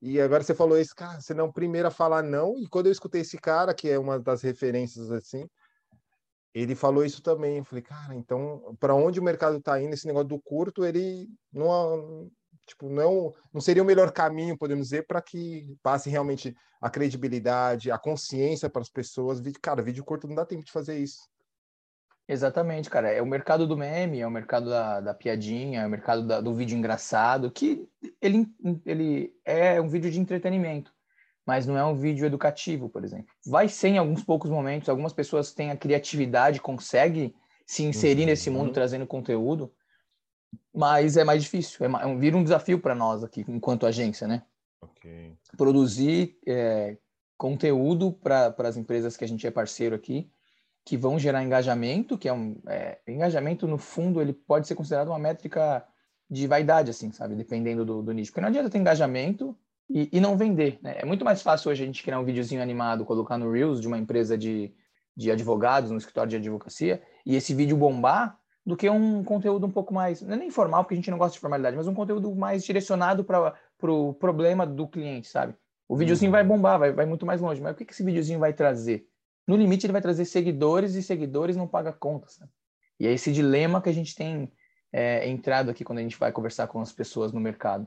[0.00, 2.86] E agora você falou isso, cara, você não é primeiro a falar não, e quando
[2.86, 5.48] eu escutei esse cara, que é uma das referências assim,
[6.56, 7.58] ele falou isso também.
[7.58, 11.28] Eu falei, cara, então, para onde o mercado está indo, esse negócio do curto, ele
[11.52, 12.30] não,
[12.66, 17.90] tipo, não, não seria o melhor caminho, podemos dizer, para que passe realmente a credibilidade,
[17.90, 19.40] a consciência para as pessoas.
[19.62, 21.20] Cara, vídeo curto não dá tempo de fazer isso.
[22.28, 23.08] Exatamente, cara.
[23.10, 26.40] É o mercado do meme, é o mercado da, da piadinha, é o mercado da,
[26.40, 27.88] do vídeo engraçado, que
[28.20, 28.48] ele,
[28.84, 30.92] ele é um vídeo de entretenimento,
[31.46, 33.32] mas não é um vídeo educativo, por exemplo.
[33.46, 37.32] Vai ser em alguns poucos momentos, algumas pessoas têm a criatividade, conseguem
[37.64, 38.26] se inserir uhum.
[38.26, 39.72] nesse mundo trazendo conteúdo,
[40.74, 44.26] mas é mais difícil, é, é um, vira um desafio para nós aqui, enquanto agência,
[44.26, 44.42] né?
[44.80, 45.36] Okay.
[45.56, 46.96] Produzir é,
[47.36, 50.30] conteúdo para as empresas que a gente é parceiro aqui,
[50.84, 55.08] que vão gerar engajamento, que é um é, engajamento no fundo ele pode ser considerado
[55.08, 55.84] uma métrica
[56.30, 57.34] de vaidade, assim, sabe?
[57.34, 58.30] Dependendo do, do nicho.
[58.30, 59.56] Porque não adianta ter engajamento
[59.88, 60.96] e, e, não vender, né?
[60.98, 63.86] É muito mais fácil hoje a gente criar um videozinho animado, colocar no Reels de
[63.86, 64.72] uma empresa de,
[65.16, 69.70] de advogados, no escritório de advocacia, e esse vídeo bombar, do que um conteúdo um
[69.70, 71.94] pouco mais, não é nem formal, porque a gente não gosta de formalidade, mas um
[71.94, 75.54] conteúdo mais direcionado para o pro problema do cliente, sabe?
[75.88, 76.48] O videozinho vai uhum.
[76.48, 79.06] bombar, vai, vai muito mais longe, mas o que, que esse videozinho vai trazer?
[79.46, 82.34] No limite, ele vai trazer seguidores e seguidores não paga contas.
[82.34, 82.50] Sabe?
[82.98, 84.50] E é esse dilema que a gente tem
[84.92, 87.86] é, entrado aqui quando a gente vai conversar com as pessoas no mercado.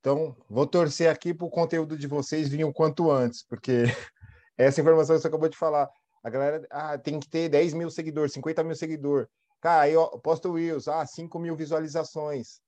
[0.00, 3.84] Então, vou torcer aqui para o conteúdo de vocês vir o quanto antes, porque
[4.56, 5.90] essa informação que você acabou de falar,
[6.24, 9.28] a galera ah, tem que ter 10 mil seguidores, 50 mil seguidores.
[9.62, 12.60] Cara, eu posto o Reels, ah, 5 mil visualizações.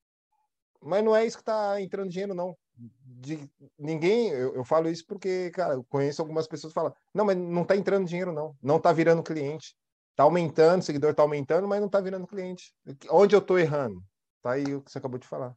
[0.81, 2.57] Mas não é isso que está entrando dinheiro, não.
[2.77, 7.25] De, ninguém, eu, eu, falo isso porque, cara, eu conheço algumas pessoas que falam, não,
[7.25, 8.57] mas não está entrando dinheiro, não.
[8.63, 9.75] Não está virando cliente.
[10.13, 12.73] Está aumentando, o seguidor está aumentando, mas não está virando cliente.
[13.11, 14.01] Onde eu estou errando?
[14.41, 15.53] Tá aí o que você acabou de falar.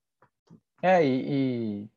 [0.81, 1.89] É, e, e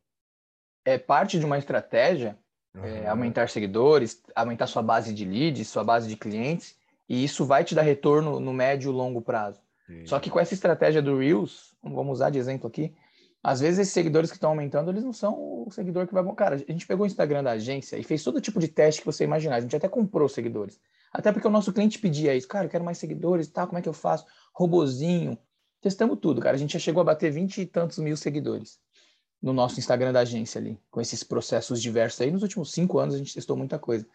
[0.84, 2.38] é parte de uma estratégia
[2.74, 2.84] uhum.
[2.84, 6.76] é, aumentar seguidores, aumentar sua base de leads, sua base de clientes,
[7.10, 9.60] e isso vai te dar retorno no médio e longo prazo.
[9.86, 10.06] Sim.
[10.06, 12.94] Só que com essa estratégia do Reels, vamos usar de exemplo aqui,
[13.42, 16.24] às vezes esses seguidores que estão aumentando, eles não são o seguidor que vai...
[16.34, 19.06] Cara, a gente pegou o Instagram da agência e fez todo tipo de teste que
[19.06, 19.56] você imaginar.
[19.56, 20.78] A gente até comprou seguidores.
[21.12, 22.46] Até porque o nosso cliente pedia isso.
[22.46, 24.26] Cara, eu quero mais seguidores e tal, como é que eu faço?
[24.54, 25.36] Robozinho.
[25.80, 26.54] Testamos tudo, cara.
[26.54, 28.78] A gente já chegou a bater vinte e tantos mil seguidores
[29.42, 32.30] no nosso Instagram da agência ali, com esses processos diversos aí.
[32.30, 34.06] Nos últimos cinco anos a gente testou muita coisa.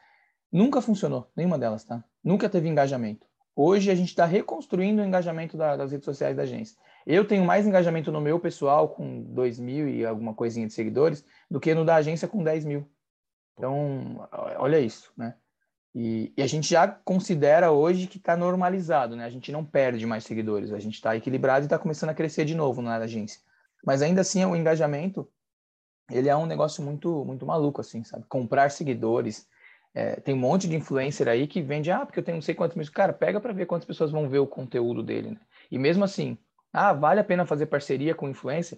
[0.51, 2.03] Nunca funcionou, nenhuma delas, tá?
[2.23, 3.27] Nunca teve engajamento.
[3.55, 6.77] Hoje a gente está reconstruindo o engajamento da, das redes sociais da agência.
[7.05, 11.23] Eu tenho mais engajamento no meu pessoal com 2 mil e alguma coisinha de seguidores
[11.49, 12.89] do que no da agência com 10 mil.
[13.53, 14.27] Então,
[14.58, 15.36] olha isso, né?
[15.93, 19.23] E, e a gente já considera hoje que está normalizado, né?
[19.23, 22.43] A gente não perde mais seguidores, a gente está equilibrado e está começando a crescer
[22.43, 23.39] de novo na agência.
[23.86, 25.29] Mas ainda assim, o engajamento,
[26.12, 28.25] ele é um negócio muito, muito maluco, assim, sabe?
[28.27, 29.47] Comprar seguidores,
[29.95, 32.53] é, tem um monte de influencer aí que vende, ah, porque eu tenho não sei
[32.53, 32.86] quantos mil.
[32.91, 35.39] Cara, pega para ver quantas pessoas vão ver o conteúdo dele, né?
[35.71, 36.38] E mesmo assim,
[36.73, 38.77] ah, vale a pena fazer parceria com influencer?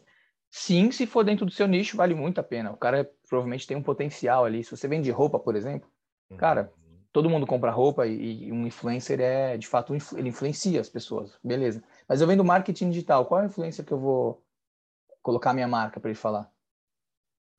[0.52, 2.72] Sim, se for dentro do seu nicho, vale muito a pena.
[2.72, 4.64] O cara provavelmente tem um potencial ali.
[4.64, 5.90] Se você vende roupa, por exemplo,
[6.30, 6.38] uhum.
[6.38, 6.72] cara,
[7.12, 11.38] todo mundo compra roupa e, e, um influencer é, de fato, ele influencia as pessoas,
[11.44, 11.84] beleza.
[12.08, 14.44] Mas eu vendo marketing digital, qual é a influência que eu vou
[15.24, 16.48] colocar minha marca para ele falar?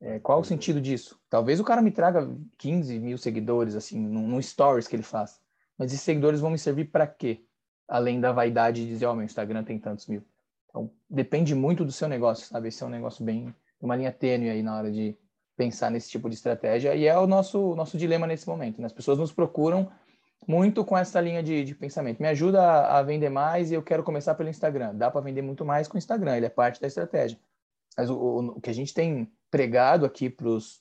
[0.00, 1.20] É, qual o sentido disso?
[1.28, 5.40] Talvez o cara me traga 15 mil seguidores, assim, no stories que ele faz.
[5.76, 7.44] Mas esses seguidores vão me servir para quê?
[7.86, 10.22] Além da vaidade de dizer, ó, oh, meu Instagram tem tantos mil.
[10.68, 12.68] Então, depende muito do seu negócio, sabe?
[12.68, 15.16] Esse é um negócio bem, uma linha tênue aí na hora de
[15.56, 16.94] pensar nesse tipo de estratégia.
[16.94, 18.80] E é o nosso, nosso dilema nesse momento.
[18.80, 18.86] Né?
[18.86, 19.90] As pessoas nos procuram
[20.46, 22.20] muito com essa linha de, de pensamento.
[22.20, 24.94] Me ajuda a, a, vender mais e eu quero começar pelo Instagram.
[24.94, 27.38] Dá para vender muito mais com o Instagram, ele é parte da estratégia.
[27.98, 30.80] Mas o, o, que a gente tem pregado aqui para os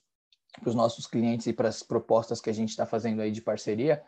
[0.75, 4.03] nossos clientes e para as propostas que a gente está fazendo aí de parceria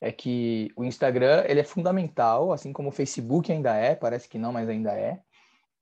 [0.00, 4.38] é que o Instagram ele é fundamental, assim como o Facebook ainda é, parece que
[4.38, 5.20] não, mas ainda é.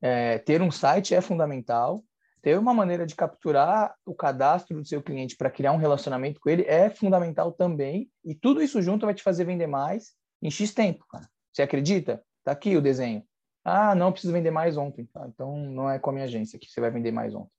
[0.01, 2.03] é ter um site é fundamental.
[2.41, 6.49] Ter uma maneira de capturar o cadastro do seu cliente para criar um relacionamento com
[6.49, 8.11] ele é fundamental também.
[8.25, 11.29] E tudo isso junto vai te fazer vender mais em X tempo, cara.
[11.53, 12.21] Você acredita?
[12.43, 13.23] Tá aqui o desenho.
[13.65, 15.05] Ah, não preciso vender mais ontem.
[15.07, 17.51] Tá, então não é com a minha agência que você vai vender mais ontem.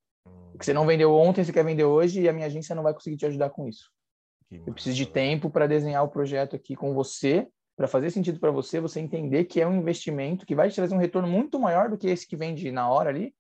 [0.54, 2.84] O que você não vendeu ontem, você quer vender hoje e a minha agência não
[2.84, 3.90] vai conseguir te ajudar com isso.
[4.52, 8.52] Eu preciso de tempo para desenhar o projeto aqui com você, para fazer sentido para
[8.52, 11.90] você, você entender que é um investimento que vai te trazer um retorno muito maior
[11.90, 13.34] do que esse que vende na hora ali,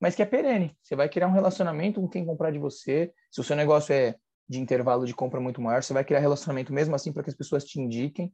[0.00, 0.74] mas que é perene.
[0.82, 3.12] Você vai criar um relacionamento com quem comprar de você.
[3.30, 4.14] Se o seu negócio é
[4.48, 7.36] de intervalo de compra muito maior, você vai criar relacionamento mesmo assim para que as
[7.36, 8.32] pessoas te indiquem.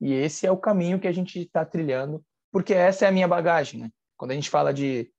[0.00, 3.26] E esse é o caminho que a gente está trilhando, porque essa é a minha
[3.26, 3.90] bagagem, né?
[4.16, 5.10] Quando a gente fala de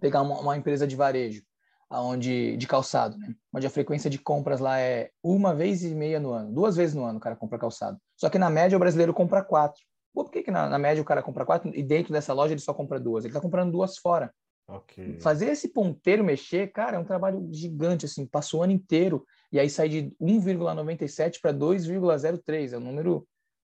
[0.00, 1.42] pegar uma, uma empresa de varejo,
[1.90, 3.34] aonde de calçado, né?
[3.52, 6.94] Onde a frequência de compras lá é uma vez e meia no ano, duas vezes
[6.94, 7.98] no ano o cara compra calçado.
[8.16, 9.82] Só que na média o brasileiro compra quatro.
[10.14, 12.54] Pô, por que, que na, na, média o cara compra quatro e dentro dessa loja
[12.54, 13.24] ele só compra duas?
[13.24, 14.32] Ele tá comprando duas fora.
[14.68, 15.18] Okay.
[15.20, 19.58] Fazer esse ponteiro mexer, cara, é um trabalho gigante, assim, passou o ano inteiro e
[19.58, 23.26] aí sai de 1,97 para 2,03, é um número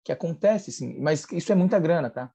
[0.04, 2.30] que acontece, assim, mas isso é muita grana, tá?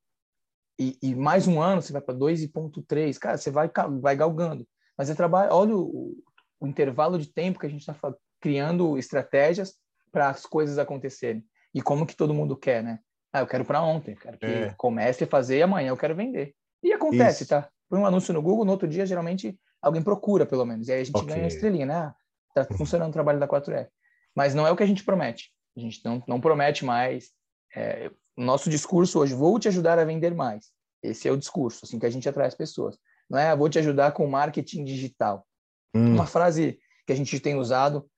[0.79, 4.67] E, e mais um ano você vai para 2,3, cara, você vai, vai galgando.
[4.97, 6.17] Mas é trabalho, olha o,
[6.61, 7.95] o intervalo de tempo que a gente está
[8.41, 9.75] criando estratégias
[10.12, 11.45] para as coisas acontecerem.
[11.75, 13.01] E como que todo mundo quer, né?
[13.33, 14.75] Ah, eu quero para ontem, quero que é.
[14.79, 16.55] comece a fazer e amanhã eu quero vender.
[16.83, 17.51] E acontece, Isso.
[17.51, 17.69] tá?
[17.89, 20.89] Põe um anúncio no Google, no outro dia, geralmente, alguém procura, pelo menos.
[20.89, 21.35] E aí a gente okay.
[21.35, 22.15] ganha a estrelinha, né?
[22.55, 22.79] Tá uhum.
[22.79, 23.89] funcionando o trabalho da 4R.
[24.35, 25.51] Mas não é o que a gente promete.
[25.77, 27.31] A gente não, não promete mais.
[27.75, 30.70] É, nosso discurso hoje, vou te ajudar a vender mais.
[31.03, 32.99] Esse é o discurso, assim, que a gente atrai as pessoas.
[33.29, 35.46] Não é, vou te ajudar com marketing digital.
[35.94, 36.14] Hum.
[36.14, 38.09] Uma frase que a gente tem usado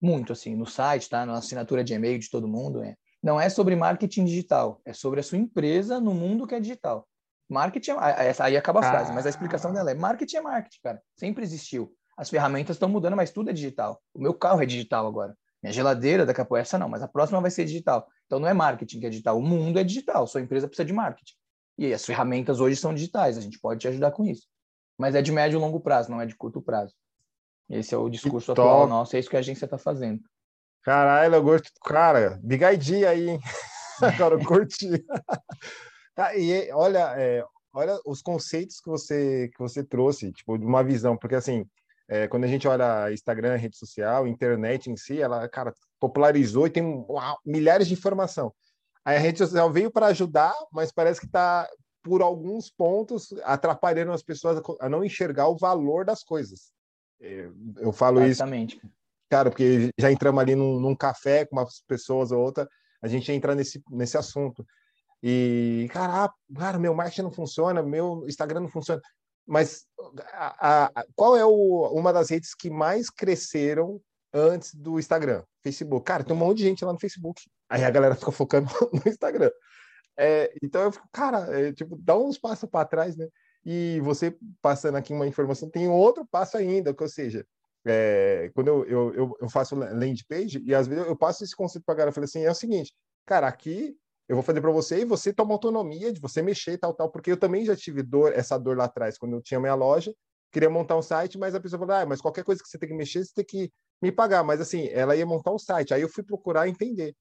[0.00, 1.26] muito, assim, no site, tá?
[1.26, 5.20] Na assinatura de e-mail de todo mundo, é, não é sobre marketing digital, é sobre
[5.20, 7.06] a sua empresa no mundo que é digital.
[7.48, 9.14] Marketing, é, aí acaba a frase, ah.
[9.14, 11.02] mas a explicação dela é marketing é marketing, cara.
[11.16, 11.92] Sempre existiu.
[12.16, 14.00] As ferramentas estão mudando, mas tudo é digital.
[14.14, 15.36] O meu carro é digital agora.
[15.62, 18.08] Minha geladeira, daqui a pouco essa não, mas a próxima vai ser digital.
[18.26, 20.92] Então não é marketing que é digital, o mundo é digital, sua empresa precisa de
[20.92, 21.34] marketing.
[21.76, 24.46] E as ferramentas hoje são digitais, a gente pode te ajudar com isso.
[24.98, 26.94] Mas é de médio e longo prazo, não é de curto prazo.
[27.68, 30.20] Esse é o discurso atual nosso, é isso que a agência está fazendo.
[30.82, 31.70] Caralho, eu gosto.
[31.84, 33.40] Cara, big idea aí, hein?
[34.02, 35.04] Agora eu curti.
[36.14, 40.82] Tá, e olha, é, olha os conceitos que você, que você trouxe, tipo, de uma
[40.82, 41.66] visão, porque assim,
[42.10, 46.70] é, quando a gente olha Instagram, rede social, internet em si, ela, cara, popularizou e
[46.70, 48.52] tem uau, milhares de informação.
[49.04, 51.70] Aí a rede social veio para ajudar, mas parece que está,
[52.02, 56.72] por alguns pontos, atrapalhando as pessoas a não enxergar o valor das coisas.
[57.20, 58.78] É, eu falo Exatamente.
[58.78, 58.86] isso.
[59.30, 62.68] Cara, porque já entramos ali num, num café com umas pessoas ou outra,
[63.00, 64.66] a gente entra nesse, nesse assunto.
[65.22, 69.00] E, cara, cara, meu marketing não funciona, meu Instagram não funciona.
[69.50, 69.84] Mas
[70.32, 74.00] a, a, qual é o, uma das redes que mais cresceram
[74.32, 75.42] antes do Instagram?
[75.60, 76.04] Facebook.
[76.04, 77.42] Cara, tem um monte de gente lá no Facebook.
[77.68, 79.50] Aí a galera fica focando no Instagram.
[80.16, 83.26] É, então eu fico, cara, é, tipo, dá uns passos para trás, né?
[83.66, 87.44] E você passando aqui uma informação, tem outro passo ainda, que, ou seja,
[87.84, 91.84] é, quando eu, eu, eu, faço landing page, e às vezes eu passo esse conceito
[91.84, 92.94] para a galera, eu falo assim, é o seguinte,
[93.26, 93.96] cara, aqui
[94.30, 97.10] eu vou fazer para você e você toma autonomia de você mexer e tal, tal,
[97.10, 100.14] porque eu também já tive dor, essa dor lá atrás, quando eu tinha minha loja,
[100.52, 102.88] queria montar um site, mas a pessoa falou, ah, mas qualquer coisa que você tem
[102.88, 106.02] que mexer, você tem que me pagar, mas assim, ela ia montar um site, aí
[106.02, 107.12] eu fui procurar entender.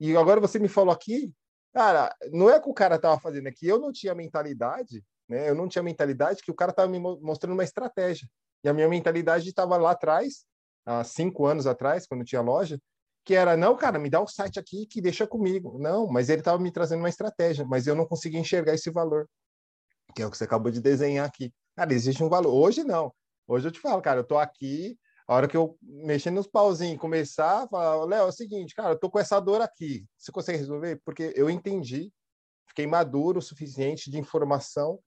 [0.00, 1.32] E agora você me falou aqui,
[1.72, 5.48] cara, não é que o cara tava fazendo aqui, eu não tinha mentalidade, né?
[5.48, 8.28] Eu não tinha mentalidade que o cara tava me mostrando uma estratégia.
[8.64, 10.44] E a minha mentalidade estava lá atrás,
[10.84, 12.76] há cinco anos atrás, quando tinha loja,
[13.26, 15.76] que era, não, cara, me dá o site aqui que deixa comigo.
[15.80, 19.28] Não, mas ele estava me trazendo uma estratégia, mas eu não conseguia enxergar esse valor,
[20.14, 21.52] que é o que você acabou de desenhar aqui.
[21.74, 22.54] Cara, existe um valor.
[22.54, 23.12] Hoje não.
[23.48, 27.00] Hoje eu te falo, cara, eu tô aqui, a hora que eu mexer nos pauzinhos,
[27.00, 30.06] começar, falar, Léo, é o seguinte, cara, eu tô com essa dor aqui.
[30.16, 31.00] Você consegue resolver?
[31.04, 32.12] Porque eu entendi,
[32.68, 35.00] fiquei maduro o suficiente de informação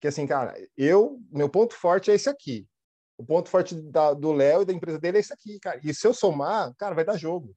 [0.00, 2.66] que assim, cara, eu, meu ponto forte é esse aqui.
[3.18, 5.78] O ponto forte da, do Léo e da empresa dele é esse aqui, cara.
[5.84, 7.54] E se eu somar, cara, vai dar jogo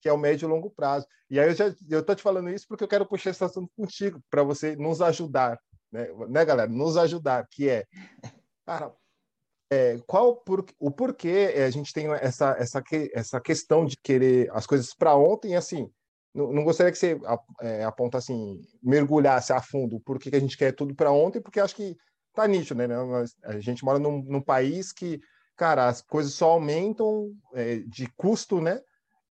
[0.00, 1.06] que é o médio e longo prazo.
[1.30, 3.70] E aí eu já eu tô te falando isso porque eu quero puxar esse assunto
[3.76, 5.58] contigo para você nos ajudar,
[5.92, 6.08] né?
[6.28, 6.70] né, galera?
[6.70, 7.84] Nos ajudar, que é,
[8.66, 8.92] cara,
[9.70, 12.82] é, qual por, o porquê a gente tem essa essa
[13.12, 15.90] essa questão de querer as coisas para ontem, assim.
[16.34, 17.18] Não, não, gostaria que você
[17.60, 21.58] é, aponta assim, mergulhasse a fundo por que a gente quer tudo para ontem, porque
[21.58, 21.96] acho que
[22.34, 22.86] tá nítido, né?
[23.44, 25.20] A gente mora num, num país que,
[25.56, 28.80] cara, as coisas só aumentam é, de custo, né?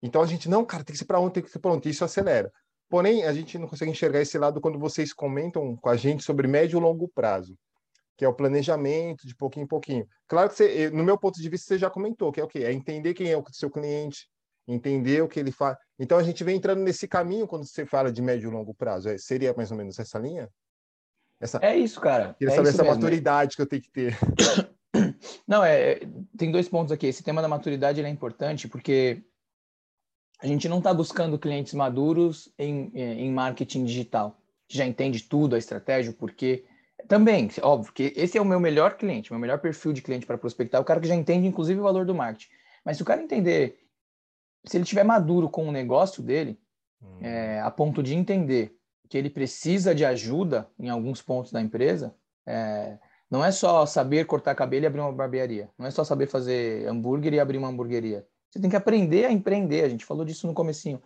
[0.05, 1.89] Então a gente, não, cara, tem que ser para ontem, tem que ser para ontem,
[1.89, 2.51] isso acelera.
[2.87, 6.47] Porém, a gente não consegue enxergar esse lado quando vocês comentam com a gente sobre
[6.47, 7.57] médio e longo prazo,
[8.15, 10.07] que é o planejamento de pouquinho em pouquinho.
[10.27, 12.59] Claro que você, no meu ponto de vista, você já comentou, que é o quê?
[12.59, 14.29] É entender quem é o seu cliente,
[14.67, 15.75] entender o que ele faz.
[15.97, 19.09] Então a gente vem entrando nesse caminho quando você fala de médio e longo prazo.
[19.09, 20.47] É, seria mais ou menos essa linha?
[21.39, 22.35] Essa, é isso, cara.
[22.37, 22.95] Queria é saber essa mesmo.
[22.95, 24.15] maturidade que eu tenho que ter.
[25.47, 25.99] Não, é,
[26.37, 27.07] tem dois pontos aqui.
[27.07, 29.23] Esse tema da maturidade é importante porque
[30.41, 35.55] a gente não está buscando clientes maduros em, em marketing digital, que já entende tudo,
[35.55, 36.65] a estratégia, o porquê.
[37.07, 40.37] Também, óbvio, que esse é o meu melhor cliente, meu melhor perfil de cliente para
[40.37, 42.49] prospectar, o cara que já entende, inclusive, o valor do marketing.
[42.83, 43.79] Mas se o cara entender,
[44.65, 46.59] se ele estiver maduro com o negócio dele,
[47.01, 47.19] hum.
[47.21, 48.75] é, a ponto de entender
[49.07, 52.97] que ele precisa de ajuda em alguns pontos da empresa, é,
[53.29, 56.87] não é só saber cortar cabelo e abrir uma barbearia, não é só saber fazer
[56.87, 58.25] hambúrguer e abrir uma hamburgueria.
[58.55, 59.83] Você tem que aprender a empreender.
[59.83, 61.01] A gente falou disso no comecinho.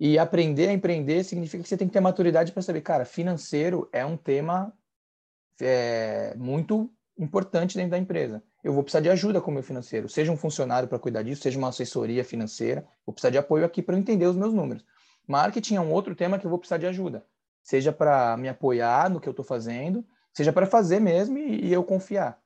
[0.00, 3.86] E aprender a empreender significa que você tem que ter maturidade para saber, cara, financeiro
[3.92, 4.72] é um tema
[5.60, 8.42] é, muito importante dentro da empresa.
[8.64, 11.42] Eu vou precisar de ajuda com o meu financeiro, seja um funcionário para cuidar disso,
[11.42, 14.84] seja uma assessoria financeira, vou precisar de apoio aqui para eu entender os meus números.
[15.26, 17.24] Marketing é um outro tema que eu vou precisar de ajuda,
[17.62, 21.72] seja para me apoiar no que eu estou fazendo, seja para fazer mesmo e, e,
[21.72, 22.38] eu confiar.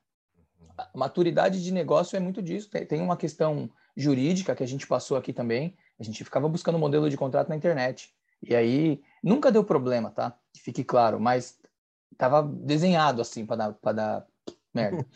[0.95, 2.71] Maturidade de negócio é muito disso.
[2.71, 5.77] Tem, uma questão jurídica que a gente passou aqui também.
[5.99, 8.13] A gente ficava buscando modelo de contrato na internet.
[8.43, 10.35] E aí nunca deu problema, tá?
[10.53, 11.59] Que fique claro, mas
[12.17, 14.27] tava desenhado assim para dar, dar
[14.73, 15.07] merda.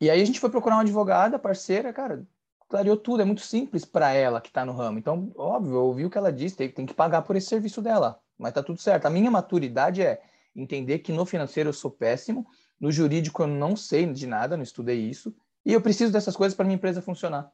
[0.00, 2.26] e aí a gente foi procurar uma advogada, parceira, cara,
[2.68, 4.98] clareou tudo, é muito simples para ela que está no ramo.
[4.98, 7.82] Então, óbvio, eu ouvi o que ela disse, tem, tem que pagar por esse serviço
[7.82, 9.06] dela, mas tá tudo certo.
[9.06, 10.22] A minha maturidade é
[10.54, 12.46] entender que no financeiro eu sou péssimo,
[12.80, 16.56] no jurídico eu não sei de nada, não estudei isso, e eu preciso dessas coisas
[16.56, 17.52] para minha empresa funcionar.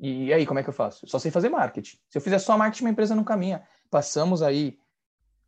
[0.00, 1.04] E aí, como é que eu faço?
[1.04, 1.98] Eu só sei fazer marketing.
[2.08, 3.66] Se eu fizer só marketing, minha empresa não caminha.
[3.90, 4.78] Passamos aí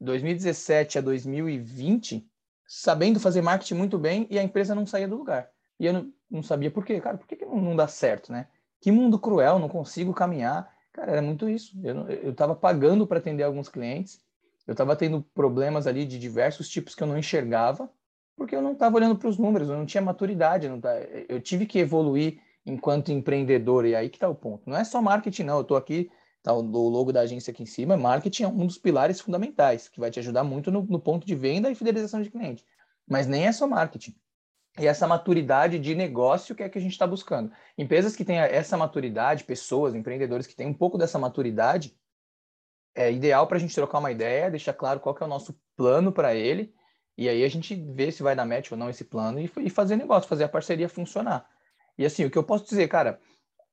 [0.01, 2.28] 2017 a 2020
[2.66, 5.51] sabendo fazer marketing muito bem e a empresa não saía do lugar.
[5.78, 7.01] E eu não, não sabia por quê.
[7.01, 8.49] Cara, por que, que não, não dá certo, né?
[8.81, 10.72] Que mundo cruel, não consigo caminhar.
[10.93, 11.78] Cara, era muito isso.
[11.85, 14.20] Eu estava pagando para atender alguns clientes,
[14.66, 17.91] eu estava tendo problemas ali de diversos tipos que eu não enxergava,
[18.41, 20.95] porque eu não estava olhando para os números, eu não tinha maturidade, não tá...
[21.28, 24.62] eu tive que evoluir enquanto empreendedor, e aí que está o ponto.
[24.64, 25.57] Não é só marketing, não.
[25.57, 26.11] Eu estou aqui,
[26.43, 30.01] tá o logo da agência aqui em cima, marketing é um dos pilares fundamentais, que
[30.01, 32.64] vai te ajudar muito no, no ponto de venda e fidelização de cliente.
[33.07, 34.14] Mas nem é só marketing
[34.78, 37.53] e essa maturidade de negócio que é que a gente está buscando.
[37.76, 41.95] Empresas que têm essa maturidade, pessoas, empreendedores que têm um pouco dessa maturidade,
[42.95, 45.61] é ideal para a gente trocar uma ideia, deixar claro qual que é o nosso
[45.76, 46.72] plano para ele,
[47.20, 49.70] e aí a gente vê se vai dar match ou não esse plano e, e
[49.70, 51.46] fazer negócio, fazer a parceria funcionar.
[51.96, 53.20] E assim, o que eu posso dizer, cara,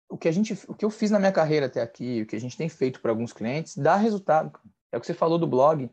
[0.10, 2.36] o que a gente, o que eu fiz na minha carreira até aqui, o que
[2.36, 4.52] a gente tem feito para alguns clientes, dá resultado.
[4.92, 5.90] É o que você falou do blog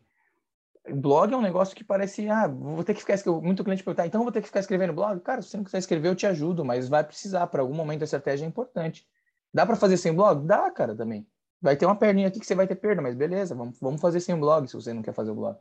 [0.92, 3.16] blog é um negócio que parece, ah, vou ter que ficar.
[3.40, 5.20] Muito cliente perguntar, então vou ter que ficar escrevendo blog?
[5.20, 8.02] Cara, se você não quiser escrever, eu te ajudo, mas vai precisar, para algum momento
[8.02, 9.06] a estratégia é importante.
[9.52, 10.46] Dá para fazer sem blog?
[10.46, 11.26] Dá, cara, também.
[11.60, 14.20] Vai ter uma perninha aqui que você vai ter perda, mas beleza, vamos, vamos fazer
[14.20, 15.56] sem blog se você não quer fazer o blog.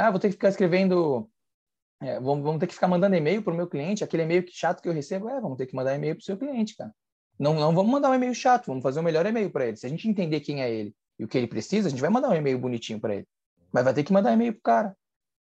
[0.00, 1.28] Ah, vou ter que ficar escrevendo.
[2.00, 4.80] É, vamos, vamos ter que ficar mandando e-mail para o meu cliente, aquele e-mail chato
[4.80, 5.28] que eu recebo.
[5.28, 6.94] É, vamos ter que mandar e-mail para o seu cliente, cara.
[7.36, 9.76] Não, não vamos mandar um e-mail chato, vamos fazer o melhor e-mail para ele.
[9.76, 12.10] Se a gente entender quem é ele e o que ele precisa, a gente vai
[12.10, 13.26] mandar um e-mail bonitinho para ele.
[13.72, 14.96] Mas vai ter que mandar e-mail pro cara.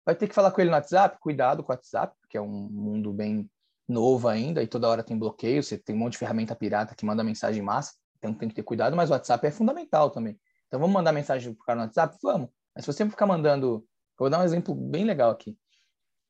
[0.04, 2.68] Vai ter que falar com ele no WhatsApp, cuidado com o WhatsApp, porque é um
[2.70, 3.50] mundo bem
[3.88, 7.04] novo ainda e toda hora tem bloqueio, você tem um monte de ferramenta pirata que
[7.04, 10.38] manda mensagem em massa, então tem que ter cuidado, mas o WhatsApp é fundamental também.
[10.68, 12.16] Então vamos mandar mensagem pro cara no WhatsApp?
[12.22, 12.48] Vamos.
[12.72, 13.84] Mas se você ficar mandando,
[14.18, 15.56] eu vou dar um exemplo bem legal aqui.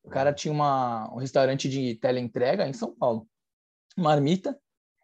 [0.03, 3.27] O cara tinha uma, um restaurante de teleentrega em São Paulo,
[3.97, 4.57] marmita,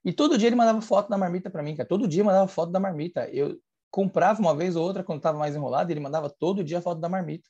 [0.06, 1.88] e todo dia ele mandava foto da marmita para mim, cara.
[1.88, 3.28] Todo dia mandava foto da marmita.
[3.30, 3.58] Eu
[3.90, 7.08] comprava uma vez ou outra quando estava mais enrolado, ele mandava todo dia foto da
[7.08, 7.50] marmita.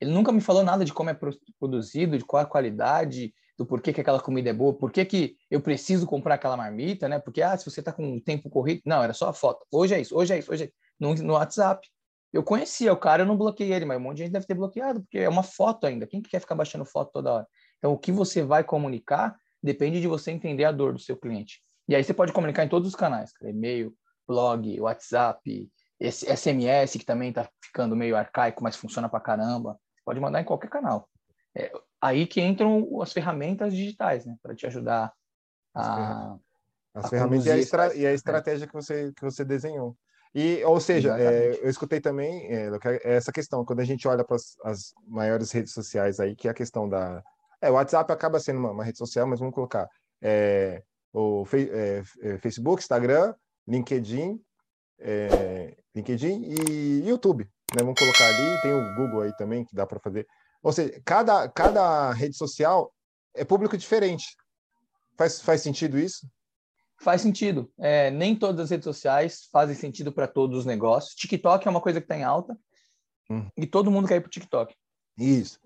[0.00, 1.18] Ele nunca me falou nada de como é
[1.58, 5.60] produzido, de qual a qualidade, do porquê que aquela comida é boa, por que eu
[5.60, 7.18] preciso comprar aquela marmita, né?
[7.18, 8.80] Porque, ah, se você está com um tempo corrido.
[8.86, 9.66] Não, era só a foto.
[9.70, 10.74] Hoje é isso, hoje é isso, hoje é isso.
[10.98, 11.86] No, no WhatsApp.
[12.32, 14.54] Eu conhecia o cara, eu não bloqueei ele, mas um monte de gente deve ter
[14.54, 16.06] bloqueado, porque é uma foto ainda.
[16.06, 17.46] Quem que quer ficar baixando foto toda hora?
[17.78, 21.60] Então, o que você vai comunicar depende de você entender a dor do seu cliente.
[21.88, 23.92] E aí você pode comunicar em todos os canais, e-mail,
[24.26, 25.68] blog, WhatsApp,
[26.00, 29.72] SMS que também está ficando meio arcaico, mas funciona para caramba.
[29.72, 31.08] Você pode mandar em qualquer canal.
[31.54, 35.12] É, aí que entram as ferramentas digitais, né, para te ajudar
[35.74, 36.36] a
[36.94, 39.96] as a ferramentas e a, estra e a, estratégia que você que você desenhou.
[40.34, 42.70] E, ou seja, é, eu escutei também é,
[43.02, 46.54] essa questão, quando a gente olha para as maiores redes sociais aí, que é a
[46.54, 47.22] questão da.
[47.60, 49.88] É, o WhatsApp acaba sendo uma, uma rede social, mas vamos colocar
[50.22, 53.34] é, o é, é, Facebook, Instagram,
[53.66, 54.40] LinkedIn,
[55.00, 57.44] é, LinkedIn e YouTube.
[57.74, 57.82] Né?
[57.82, 60.26] Vamos colocar ali, tem o Google aí também, que dá para fazer.
[60.62, 62.92] Ou seja, cada, cada rede social
[63.34, 64.36] é público diferente.
[65.16, 66.26] Faz, faz sentido isso?
[67.00, 67.70] Faz sentido.
[67.78, 71.14] É, nem todas as redes sociais fazem sentido para todos os negócios.
[71.14, 72.56] TikTok é uma coisa que está em alta
[73.30, 73.46] hum.
[73.56, 74.74] e todo mundo quer ir para o TikTok.
[75.18, 75.58] Isso.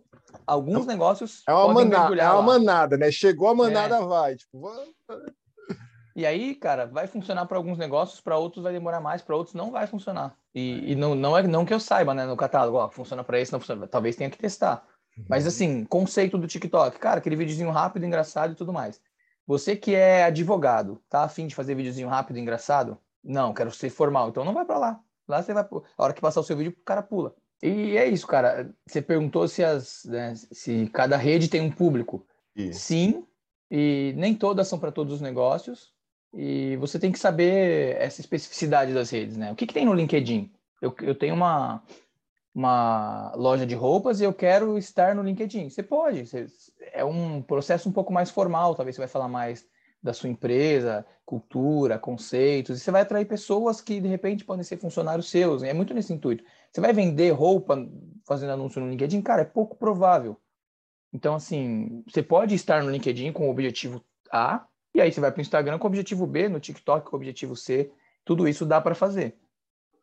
[0.47, 1.43] Alguns então, negócios.
[1.49, 3.11] É uma, manada, é uma manada, né?
[3.11, 4.05] Chegou a manada, é.
[4.05, 4.37] vai.
[4.37, 4.63] Tipo,
[6.17, 9.55] e aí, cara, vai funcionar para alguns negócios, para outros vai demorar mais, para outros
[9.55, 10.37] não vai funcionar.
[10.55, 13.41] E, e, não, não é não que eu saiba, né, no catálogo, ó, funciona para
[13.41, 13.89] esse, não funciona.
[13.89, 14.87] Talvez tenha que testar.
[15.29, 15.49] Mas uhum.
[15.49, 19.01] assim, conceito do TikTok, cara, aquele videozinho rápido, engraçado e tudo mais.
[19.47, 22.99] Você que é advogado, tá afim de fazer videozinho rápido, engraçado?
[23.23, 24.29] Não, quero ser formal.
[24.29, 25.01] Então não vai para lá.
[25.27, 27.35] Lá você vai, a hora que passar o seu vídeo, o cara pula.
[27.63, 28.75] E é isso, cara.
[28.87, 32.27] Você perguntou se as, né, se cada rede tem um público.
[32.73, 33.27] Sim,
[33.71, 35.93] e nem todas são para todos os negócios.
[36.33, 39.53] E você tem que saber essa especificidade das redes, né?
[39.53, 40.53] O que, que tem no LinkedIn?
[40.83, 41.83] Eu, eu tenho uma,
[42.55, 45.69] uma loja de roupas e eu quero estar no LinkedIn.
[45.69, 46.47] Você pode, você,
[46.93, 49.67] é um processo um pouco mais formal, talvez você vai falar mais
[50.01, 54.77] da sua empresa, cultura, conceitos, e você vai atrair pessoas que de repente podem ser
[54.77, 56.45] funcionários seus, é muito nesse intuito.
[56.71, 57.89] Você vai vender roupa
[58.25, 59.23] fazendo anúncio no LinkedIn?
[59.23, 60.37] Cara, é pouco provável.
[61.13, 65.33] Então, assim, você pode estar no LinkedIn com o objetivo A, e aí você vai
[65.33, 67.91] para o Instagram com o objetivo B, no TikTok com o objetivo C,
[68.25, 69.37] tudo isso dá para fazer.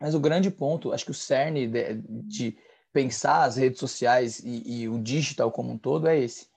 [0.01, 2.57] Mas o grande ponto, acho que o cerne de, de,
[2.91, 6.47] pensar as redes sociais e, e, o digital como um todo é esse.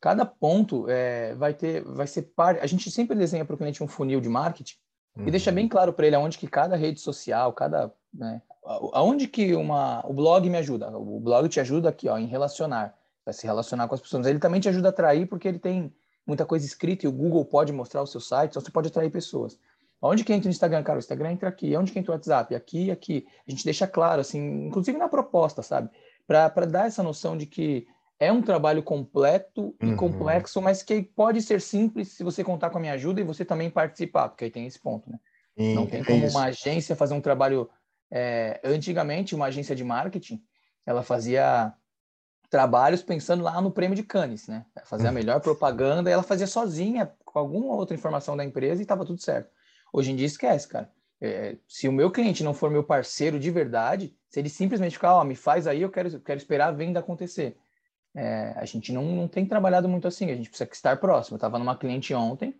[0.00, 2.60] Cada ponto é, vai ter, vai ser parte.
[2.62, 4.76] A gente sempre desenha para o cliente um funil de marketing
[5.16, 5.26] uhum.
[5.26, 8.40] e deixa bem claro para ele aonde que cada rede social, cada, né,
[8.92, 10.96] aonde que uma, o blog me ajuda.
[10.96, 14.26] O blog te ajuda aqui, ó, em relacionar, vai se relacionar com as pessoas.
[14.26, 15.92] Ele também te ajuda a atrair porque ele tem
[16.26, 19.10] muita coisa escrita e o Google pode mostrar o seu site, então você pode atrair
[19.10, 19.58] pessoas.
[20.02, 20.96] Onde que entra o Instagram, cara?
[20.96, 21.76] O Instagram entra aqui.
[21.76, 22.54] Onde que entra o WhatsApp?
[22.56, 23.24] Aqui e aqui.
[23.46, 25.88] A gente deixa claro, assim, inclusive na proposta, sabe?
[26.26, 27.86] Para dar essa noção de que
[28.18, 29.96] é um trabalho completo e uhum.
[29.96, 33.44] complexo, mas que pode ser simples se você contar com a minha ajuda e você
[33.44, 35.18] também participar, porque aí tem esse ponto, né?
[35.56, 37.70] Sim, Não tem é como uma agência fazer um trabalho.
[38.10, 40.42] É, antigamente, uma agência de marketing,
[40.84, 41.72] ela fazia
[42.50, 44.66] trabalhos pensando lá no prêmio de Cannes, né?
[44.84, 45.14] Fazer a uhum.
[45.14, 49.50] melhor propaganda, ela fazia sozinha, com alguma outra informação da empresa e estava tudo certo.
[49.92, 50.90] Hoje em dia esquece, cara.
[51.20, 55.14] É, se o meu cliente não for meu parceiro de verdade, se ele simplesmente ficar,
[55.14, 57.56] ó, oh, me faz aí, eu quero, quero esperar a venda acontecer.
[58.14, 61.34] É, a gente não, não tem trabalhado muito assim, a gente precisa estar próximo.
[61.34, 62.54] Eu estava numa cliente ontem,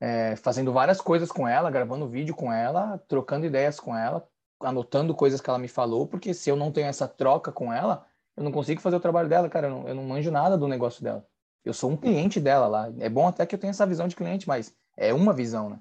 [0.00, 4.26] é, fazendo várias coisas com ela, gravando vídeo com ela, trocando ideias com ela,
[4.60, 8.04] anotando coisas que ela me falou, porque se eu não tenho essa troca com ela,
[8.36, 10.66] eu não consigo fazer o trabalho dela, cara, eu não, eu não manjo nada do
[10.66, 11.24] negócio dela.
[11.64, 12.92] Eu sou um cliente dela lá.
[12.98, 15.78] É bom até que eu tenha essa visão de cliente, mas é uma visão, né?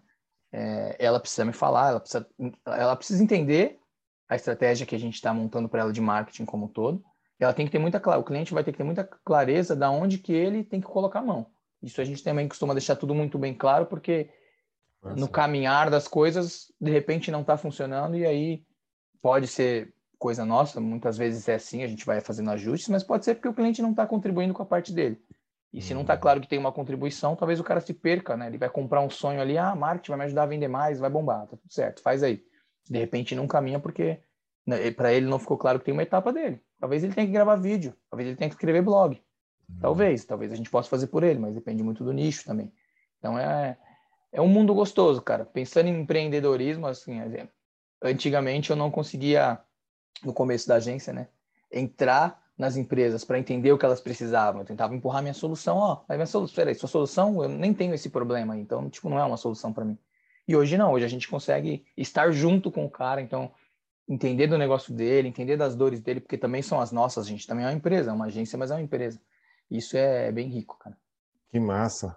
[0.51, 2.27] É, ela precisa me falar, ela precisa,
[2.65, 3.79] ela precisa entender
[4.27, 7.03] a estratégia que a gente está montando para ela de marketing como um todo.
[7.39, 10.19] Ela tem que ter muita o cliente vai ter que ter muita clareza da onde
[10.19, 11.47] que ele tem que colocar a mão.
[11.81, 14.29] Isso a gente também costuma deixar tudo muito bem claro, porque
[15.01, 15.15] Nossa.
[15.15, 18.63] no caminhar das coisas, de repente não está funcionando e aí
[19.21, 23.25] pode ser coisa nossa, muitas vezes é assim, a gente vai fazendo ajustes, mas pode
[23.25, 25.19] ser porque o cliente não está contribuindo com a parte dele.
[25.73, 26.19] E se não está uhum.
[26.19, 28.47] claro que tem uma contribuição, talvez o cara se perca, né?
[28.47, 31.09] Ele vai comprar um sonho ali, ah, marketing vai me ajudar a vender mais, vai
[31.09, 32.43] bombar, tá tudo certo, faz aí.
[32.89, 34.19] De repente não caminha porque
[34.65, 36.61] né, para ele não ficou claro que tem uma etapa dele.
[36.79, 39.15] Talvez ele tenha que gravar vídeo, talvez ele tenha que escrever blog.
[39.69, 39.79] Uhum.
[39.79, 42.71] Talvez, talvez a gente possa fazer por ele, mas depende muito do nicho também.
[43.17, 43.77] Então é
[44.31, 45.45] é um mundo gostoso, cara.
[45.45, 47.19] Pensando em empreendedorismo, assim,
[48.01, 49.59] antigamente eu não conseguia
[50.23, 51.27] no começo da agência, né,
[51.71, 54.61] entrar nas empresas para entender o que elas precisavam.
[54.61, 57.91] Eu tentava empurrar minha solução, ó, oh, minha solução, peraí, sua solução, eu nem tenho
[57.91, 59.97] esse problema, então, tipo, não é uma solução para mim.
[60.47, 63.51] E hoje não, hoje a gente consegue estar junto com o cara, então,
[64.07, 67.47] entender do negócio dele, entender das dores dele, porque também são as nossas, a gente
[67.47, 69.19] também é uma empresa, é uma agência, mas é uma empresa.
[69.69, 70.95] Isso é bem rico, cara.
[71.49, 72.15] Que massa.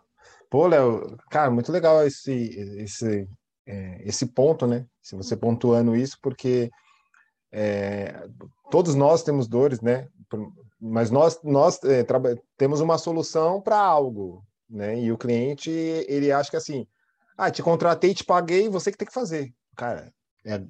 [0.51, 2.33] Pô, Léo, cara, muito legal esse,
[2.79, 3.27] esse,
[3.67, 4.85] é, esse ponto, né?
[5.01, 6.71] Se você pontuando isso, porque
[7.57, 8.27] é,
[8.69, 10.09] todos nós temos dores, né?
[10.81, 12.05] Mas nós, nós é,
[12.57, 14.99] temos uma solução para algo, né?
[15.01, 16.85] E o cliente, ele acha que assim,
[17.39, 19.55] ah, te contratei, te paguei, você que tem que fazer.
[19.77, 20.13] Cara,
[20.45, 20.61] é,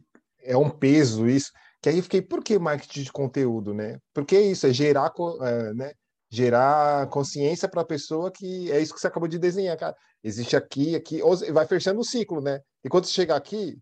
[0.43, 1.51] é um peso isso.
[1.81, 3.99] Que aí eu fiquei, por que marketing de conteúdo, né?
[4.13, 5.11] Porque isso é gerar,
[5.41, 5.93] é, né?
[6.31, 9.97] Gerar consciência para a pessoa que é isso que você acabou de desenhar, cara.
[10.23, 12.61] Existe aqui, aqui, ou vai fechando o ciclo, né?
[12.85, 13.79] E quando você chegar aqui,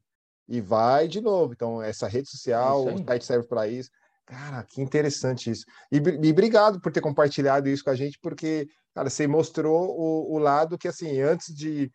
[0.53, 1.55] e vai de novo.
[1.55, 3.89] Então, essa rede social, o site serve para isso.
[4.27, 5.65] Cara, que interessante isso.
[5.91, 10.35] E, e, obrigado por ter compartilhado isso com a gente, porque, cara, você mostrou o,
[10.35, 11.91] o lado que, assim, antes de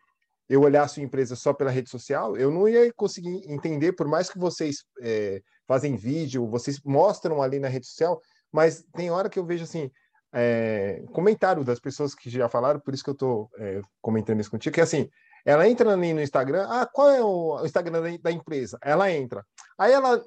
[0.48, 4.08] eu olhar a sua empresa só pela rede social, eu não ia conseguir entender, por
[4.08, 8.20] mais que vocês é, fazem vídeo, vocês mostram ali na rede social,
[8.52, 9.88] mas tem hora que eu vejo, assim,
[10.32, 14.50] é, comentário das pessoas que já falaram, por isso que eu estou é, comentando isso
[14.50, 15.08] contigo, que assim,
[15.44, 18.78] ela entra ali no Instagram, ah, qual é o Instagram da empresa?
[18.82, 19.44] Ela entra.
[19.78, 20.24] Aí ela,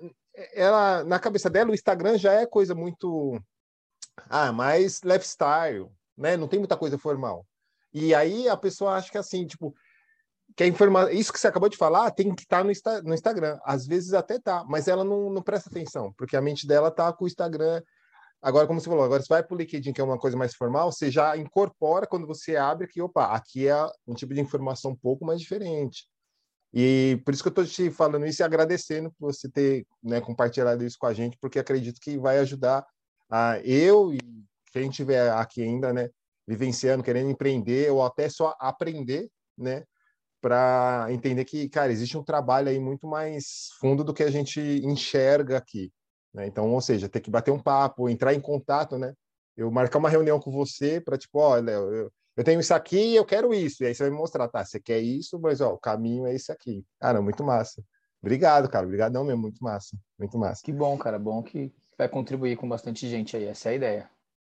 [0.54, 3.40] ela na cabeça dela, o Instagram já é coisa muito,
[4.30, 6.38] ah, mais lifestyle, né?
[6.38, 7.46] Não tem muita coisa formal.
[7.94, 9.76] E aí a pessoa acha que assim, tipo,
[10.56, 13.14] que a informação, isso que você acabou de falar tem que estar tá no, no
[13.14, 13.60] Instagram.
[13.64, 17.12] Às vezes até tá, mas ela não, não presta atenção, porque a mente dela tá
[17.14, 17.82] com o Instagram
[18.42, 20.56] Agora, como você falou, agora você vai para o LinkedIn, que é uma coisa mais
[20.56, 23.76] formal, você já incorpora quando você abre que, opa, aqui é
[24.08, 26.08] um tipo de informação um pouco mais diferente.
[26.74, 30.22] E por isso que eu estou te falando isso e agradecendo por você ter né,
[30.22, 32.86] compartilhado isso com a gente, porque acredito que vai ajudar
[33.30, 34.20] a eu e
[34.72, 36.10] quem estiver aqui ainda, né,
[36.48, 39.84] vivenciando, querendo empreender ou até só aprender, né,
[40.42, 44.60] para entender que, cara, existe um trabalho aí muito mais fundo do que a gente
[44.60, 45.92] enxerga aqui.
[46.34, 46.48] Né?
[46.48, 49.14] Então, ou seja, ter que bater um papo, entrar em contato, né?
[49.56, 53.16] Eu marcar uma reunião com você para, tipo, olha, eu, eu tenho isso aqui e
[53.16, 53.84] eu quero isso.
[53.84, 56.34] E aí você vai me mostrar, tá, você quer isso, mas ó, o caminho é
[56.34, 56.86] esse aqui.
[57.00, 57.84] Cara, muito massa.
[58.22, 58.86] Obrigado, cara.
[58.86, 59.98] Obrigadão mesmo, muito massa.
[60.18, 60.62] Muito massa.
[60.64, 61.20] Que bom, cara.
[61.20, 63.46] Bom que vai contribuir com bastante gente aí.
[63.46, 64.10] Essa é a ideia.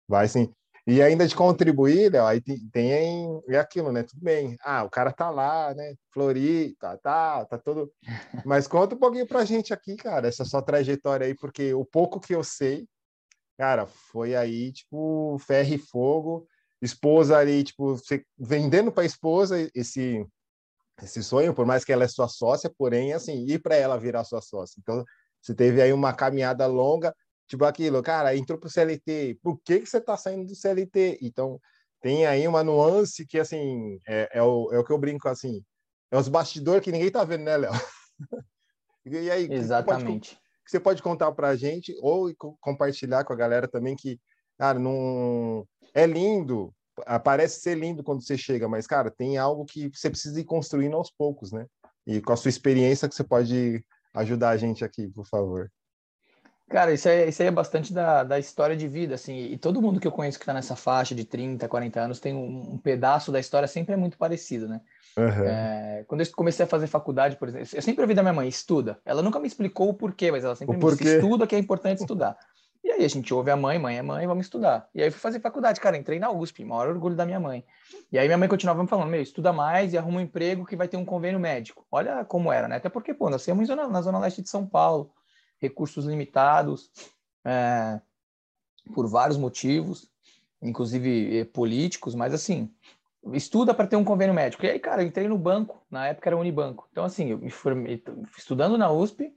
[0.08, 0.52] Vai sim.
[0.90, 4.04] E ainda de contribuir, Léo, aí tem, tem é aquilo, né?
[4.04, 4.56] Tudo bem.
[4.62, 5.94] Ah, o cara tá lá, né?
[6.10, 7.92] Flori, tá, tá, tá todo.
[8.42, 12.18] Mas conta um pouquinho pra gente aqui, cara, essa sua trajetória aí, porque o pouco
[12.18, 12.88] que eu sei,
[13.58, 16.48] cara, foi aí, tipo, ferro e fogo,
[16.80, 17.94] esposa ali, tipo,
[18.38, 20.26] vendendo para a esposa esse
[21.02, 24.24] esse sonho, por mais que ela é sua sócia, porém, assim, ir para ela virar
[24.24, 24.80] sua sócia.
[24.80, 25.04] Então,
[25.40, 27.14] você teve aí uma caminhada longa,
[27.48, 31.18] tipo aquilo, cara, entrou para o CLT, por que, que você está saindo do CLT?
[31.22, 31.60] Então,
[32.00, 35.64] tem aí uma nuance que, assim, é, é, o, é o que eu brinco, assim,
[36.10, 37.72] é os bastidores que ninguém tá vendo, né, Léo?
[39.06, 40.36] e aí, Exatamente.
[40.64, 42.30] Que você pode contar para a gente ou
[42.60, 44.20] compartilhar com a galera também que,
[44.58, 46.72] cara, não é lindo
[47.22, 50.96] parece ser lindo quando você chega, mas, cara, tem algo que você precisa ir construindo
[50.96, 51.66] aos poucos, né?
[52.06, 53.84] E com a sua experiência que você pode
[54.14, 55.70] ajudar a gente aqui, por favor.
[56.68, 59.80] Cara, isso aí, isso aí é bastante da, da história de vida, assim, e todo
[59.80, 62.78] mundo que eu conheço que está nessa faixa de 30, 40 anos tem um, um,
[62.78, 64.82] pedaço da história sempre é muito parecido, né?
[65.16, 65.44] Uhum.
[65.44, 68.48] É, quando eu comecei a fazer faculdade, por exemplo, eu sempre ouvi da minha mãe,
[68.48, 68.98] estuda.
[69.04, 72.00] Ela nunca me explicou o porquê, mas ela sempre me disse, estuda que é importante
[72.00, 72.36] estudar.
[72.84, 74.88] E aí a gente ouve a mãe, mãe é mãe, vamos estudar.
[74.94, 77.64] E aí eu fui fazer faculdade, cara, entrei na USP, maior orgulho da minha mãe.
[78.12, 80.76] E aí minha mãe continuava me falando, meu, estuda mais e arruma um emprego que
[80.76, 81.86] vai ter um convênio médico.
[81.90, 82.76] Olha como era, né?
[82.76, 85.10] Até porque, pô, nós temos na zona leste de São Paulo,
[85.60, 86.90] recursos limitados,
[87.44, 88.00] é,
[88.94, 90.10] por vários motivos,
[90.62, 92.70] inclusive eh, políticos, mas assim,
[93.32, 94.64] estuda para ter um convênio médico.
[94.64, 96.88] E aí, cara, eu entrei no banco, na época era Unibanco.
[96.90, 98.02] Então, assim, eu me formei
[98.36, 99.32] estudando na USP,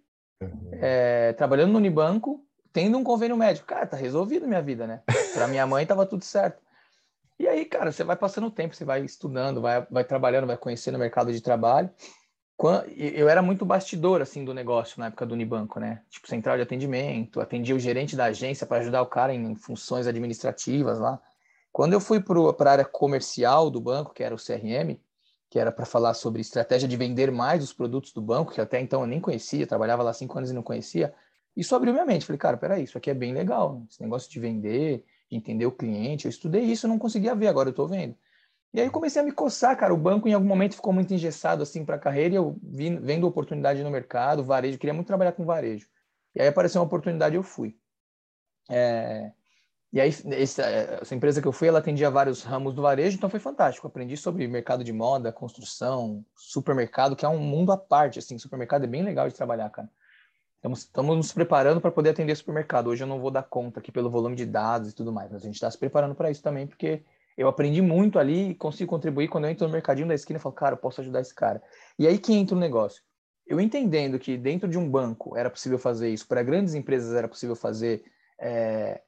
[0.73, 3.67] é, trabalhando no Unibanco, tendo um convênio médico.
[3.67, 5.01] Cara, tá resolvido minha vida, né?
[5.33, 6.61] Para minha mãe tava tudo certo.
[7.37, 10.57] E aí, cara, você vai passando o tempo, você vai estudando, vai, vai trabalhando, vai
[10.57, 11.89] conhecendo o mercado de trabalho.
[12.95, 16.01] Eu era muito bastidor, assim, do negócio na época do Unibanco, né?
[16.09, 20.05] Tipo, central de atendimento, atendia o gerente da agência para ajudar o cara em funções
[20.05, 21.19] administrativas lá.
[21.71, 24.99] Quando eu fui para a área comercial do banco, que era o CRM,
[25.49, 28.79] que era para falar sobre estratégia de vender mais os produtos do banco, que até
[28.79, 31.13] então eu nem conhecia, trabalhava lá cinco anos e não conhecia,
[31.55, 32.25] isso abriu minha mente.
[32.25, 33.83] Falei, cara, peraí, isso aqui é bem legal.
[33.89, 36.25] Esse negócio de vender, de entender o cliente.
[36.25, 38.15] Eu estudei isso, não conseguia ver, agora eu estou vendo.
[38.73, 39.93] E aí comecei a me coçar, cara.
[39.93, 42.95] O banco em algum momento ficou muito engessado assim para a carreira e eu vi,
[42.97, 45.87] vendo oportunidade no mercado, varejo, queria muito trabalhar com varejo.
[46.33, 47.77] E aí apareceu uma oportunidade e eu fui.
[48.69, 49.31] É...
[49.93, 53.29] E aí, essa, essa, empresa que eu fui, ela atendia vários ramos do varejo, então
[53.29, 53.85] foi fantástico.
[53.87, 58.37] Aprendi sobre mercado de moda, construção, supermercado, que é um mundo à parte, assim.
[58.37, 59.89] Supermercado é bem legal de trabalhar, cara.
[60.55, 62.87] Estamos, estamos nos preparando para poder atender supermercado.
[62.87, 65.41] Hoje eu não vou dar conta aqui pelo volume de dados e tudo mais, mas
[65.41, 67.03] a gente está se preparando para isso também, porque
[67.37, 69.27] eu aprendi muito ali e consigo contribuir.
[69.27, 71.61] Quando eu entro no mercadinho da esquina, eu falo, cara, eu posso ajudar esse cara.
[71.97, 73.01] E aí que entra o negócio.
[73.45, 77.27] Eu entendendo que dentro de um banco era possível fazer isso, para grandes empresas era
[77.27, 78.03] possível fazer,
[78.39, 79.01] é...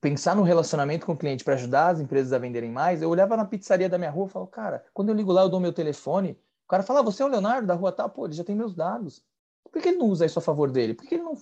[0.00, 3.36] pensar no relacionamento com o cliente para ajudar as empresas a venderem mais, eu olhava
[3.36, 5.72] na pizzaria da minha rua e falava, cara, quando eu ligo lá, eu dou meu
[5.72, 8.44] telefone, o cara fala, ah, você é o Leonardo da rua tal, pô, ele já
[8.44, 9.24] tem meus dados.
[9.70, 10.94] Por que ele não usa isso a favor dele?
[10.94, 11.34] Por que ele não,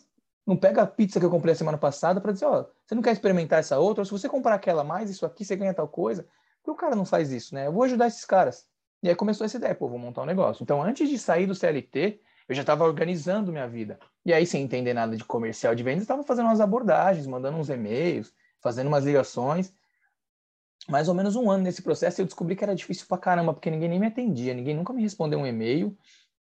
[0.51, 3.03] não pega a pizza que eu comprei a semana passada para dizer, ó, você não
[3.03, 4.03] quer experimentar essa outra?
[4.03, 6.25] Ou se você comprar aquela mais, isso aqui, você ganha tal coisa.
[6.61, 7.69] Por que o cara não faz isso, né?
[7.69, 8.67] Eu vou ajudar esses caras.
[9.01, 10.65] E aí começou essa ideia, pô, vou montar um negócio.
[10.65, 13.97] Então, antes de sair do CLT, eu já estava organizando minha vida.
[14.27, 17.71] E aí, sem entender nada de comercial de vendas, estava fazendo umas abordagens, mandando uns
[17.71, 19.73] e-mails, fazendo umas ligações.
[20.89, 23.71] Mais ou menos um ano nesse processo, eu descobri que era difícil pra caramba, porque
[23.71, 25.97] ninguém nem me atendia, ninguém nunca me respondeu um e-mail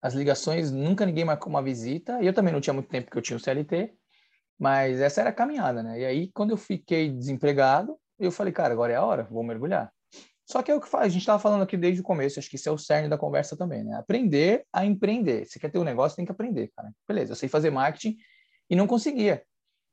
[0.01, 3.19] as ligações, nunca ninguém marcou uma visita, e eu também não tinha muito tempo que
[3.19, 3.93] eu tinha o CLT,
[4.59, 6.01] mas essa era a caminhada, né?
[6.01, 9.93] E aí, quando eu fiquei desempregado, eu falei, cara, agora é a hora, vou mergulhar.
[10.45, 12.49] Só que é o que faz, a gente estava falando aqui desde o começo, acho
[12.49, 13.97] que isso é o cerne da conversa também, né?
[13.97, 15.45] Aprender a empreender.
[15.47, 16.91] Você quer ter um negócio, tem que aprender, cara.
[17.07, 18.17] Beleza, eu sei fazer marketing
[18.71, 19.43] e não conseguia.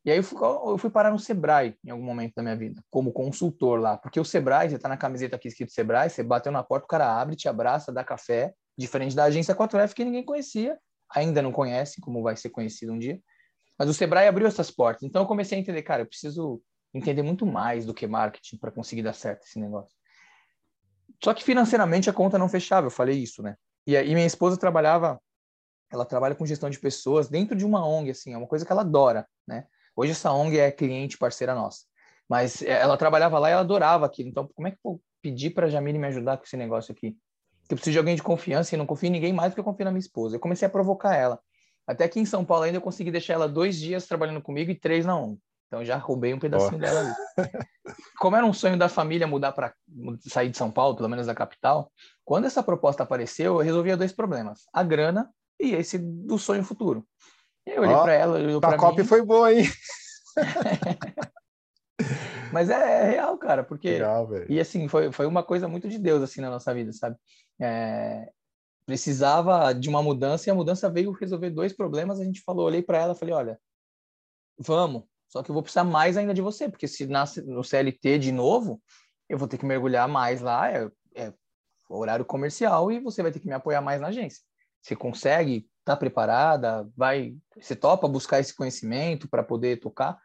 [0.05, 2.81] E aí eu fui, eu fui, parar no Sebrae em algum momento da minha vida,
[2.89, 3.97] como consultor lá.
[3.97, 6.87] Porque o Sebrae, você tá na camiseta aqui escrito Sebrae, você bateu na porta, o
[6.87, 10.77] cara abre, te abraça, dá café, Diferente da agência 4F, que ninguém conhecia,
[11.09, 13.19] ainda não conhece, como vai ser conhecido um dia.
[13.77, 15.03] Mas o Sebrae abriu essas portas.
[15.03, 16.61] Então eu comecei a entender, cara, eu preciso
[16.93, 19.95] entender muito mais do que marketing para conseguir dar certo esse negócio.
[21.23, 23.55] Só que financeiramente a conta não fechava, eu falei isso, né?
[23.87, 25.21] E aí minha esposa trabalhava,
[25.91, 28.71] ela trabalha com gestão de pessoas dentro de uma ONG, assim, é uma coisa que
[28.71, 29.67] ela adora, né?
[29.95, 31.85] Hoje essa ONG é cliente, parceira nossa.
[32.27, 34.29] Mas é, ela trabalhava lá e ela adorava aquilo.
[34.29, 36.91] Então, como é que eu vou pedir para a Jamile me ajudar com esse negócio
[36.91, 37.17] aqui?
[37.69, 39.63] Eu preciso de alguém de confiança e não confio em ninguém mais do que eu
[39.63, 40.35] confio na minha esposa.
[40.35, 41.39] Eu comecei a provocar ela.
[41.87, 44.75] Até aqui em São Paulo ainda eu consegui deixar ela dois dias trabalhando comigo e
[44.75, 45.39] três na ONG.
[45.67, 46.79] Então já roubei um pedacinho oh.
[46.79, 47.49] dela ali.
[48.19, 49.73] Como era um sonho da família mudar para
[50.21, 51.91] sair de São Paulo, pelo menos da capital,
[52.23, 57.05] quando essa proposta apareceu, eu resolvia dois problemas: a grana e esse do sonho futuro.
[57.65, 58.75] Eu olhei oh, para ela, olhou para mim.
[58.75, 59.65] A cópia foi boa, hein?
[62.51, 63.91] Mas é, é, real, cara, porque.
[63.91, 67.15] Legal, e assim, foi, foi uma coisa muito de Deus, assim, na nossa vida, sabe?
[67.59, 68.29] É,
[68.85, 72.19] precisava de uma mudança e a mudança veio resolver dois problemas.
[72.19, 73.59] A gente falou, olhei para ela falei: olha,
[74.57, 75.03] vamos.
[75.27, 78.31] Só que eu vou precisar mais ainda de você, porque se nasce no CLT de
[78.31, 78.81] novo,
[79.27, 81.33] eu vou ter que mergulhar mais lá, é, é
[81.89, 84.41] horário comercial e você vai ter que me apoiar mais na agência.
[84.81, 90.17] Você consegue, tá preparada, vai, você topa buscar esse conhecimento para poder tocar?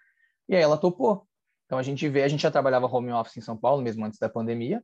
[0.48, 1.26] E aí ela topou.
[1.70, 4.18] Então a gente vê, a gente já trabalhava home office em São Paulo mesmo antes
[4.18, 4.82] da pandemia,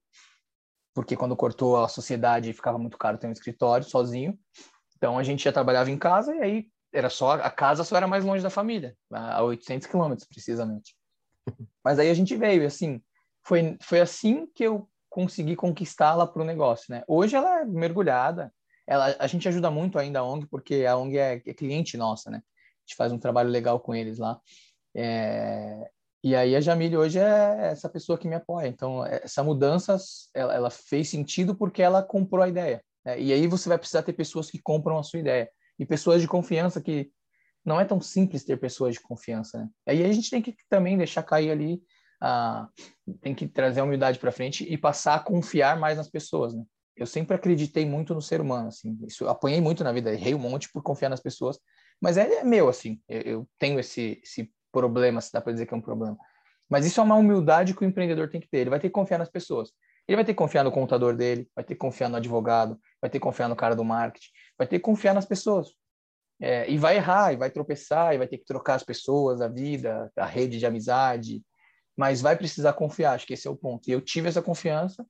[0.95, 4.39] porque quando cortou a sociedade ficava muito caro ter um escritório sozinho.
[4.97, 8.07] Então a gente já trabalhava em casa e aí era só a casa só era
[8.07, 10.95] mais longe da família, a 800 quilômetros precisamente.
[11.85, 13.03] Mas aí a gente veio e assim
[13.45, 17.03] foi foi assim que eu consegui conquistá-la para o negócio, né?
[17.09, 18.55] Hoje ela é mergulhada,
[18.87, 22.31] ela a gente ajuda muito ainda a ONG porque a ONG é, é cliente nossa,
[22.31, 22.39] né?
[22.39, 24.41] A gente faz um trabalho legal com eles lá.
[24.95, 25.91] É,
[26.27, 28.67] e aí a Jamile hoje é essa pessoa que me apoia.
[28.67, 29.97] Então essa mudança
[30.35, 32.83] ela, ela fez sentido porque ela comprou a ideia.
[33.05, 33.21] Né?
[33.21, 35.49] E aí você vai precisar ter pessoas que compram a sua ideia
[35.79, 37.13] e pessoas de confiança que
[37.65, 39.69] não é tão simples ter pessoas de confiança, né?
[39.87, 41.81] Aí a gente tem que também deixar cair ali,
[42.21, 42.69] a,
[43.21, 46.65] tem que trazer a humildade para frente e passar a confiar mais nas pessoas, né?
[46.97, 48.99] Eu sempre acreditei muito no ser humano, assim.
[49.07, 51.57] Isso apanhei muito na vida, errei um monte por confiar nas pessoas,
[52.01, 53.01] mas é, é meu, assim.
[53.09, 56.17] Eu, eu, tenho esse, esse problema, se dá para dizer que é um problema.
[56.69, 58.59] Mas isso é uma humildade que o empreendedor tem que ter.
[58.59, 59.71] Ele vai ter que confiar nas pessoas.
[60.07, 63.11] Ele vai ter que confiar no contador dele, vai ter que confiar no advogado, vai
[63.11, 65.69] ter que confiar no cara do marketing, vai ter que confiar nas pessoas.
[66.41, 69.49] É, e vai errar, e vai tropeçar, e vai ter que trocar as pessoas, a
[69.49, 71.43] vida, a rede de amizade,
[71.97, 73.89] mas vai precisar confiar, acho que esse é o ponto.
[73.89, 75.03] E eu tive essa confiança,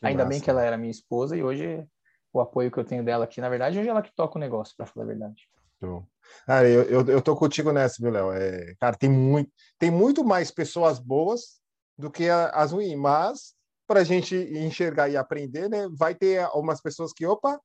[0.00, 0.28] que ainda massa.
[0.30, 1.86] bem que ela era minha esposa, e hoje
[2.32, 4.40] o apoio que eu tenho dela aqui, na verdade, hoje é ela que toca o
[4.40, 5.48] negócio, para falar a verdade.
[6.46, 8.32] Ah, eu, eu, eu tô contigo nessa, viu, Léo?
[8.32, 11.60] É, cara, tem muito, tem muito mais pessoas boas
[11.98, 13.54] do que as ruins, mas
[13.86, 15.88] para a gente enxergar e aprender, né?
[15.92, 17.60] Vai ter algumas pessoas que, opa,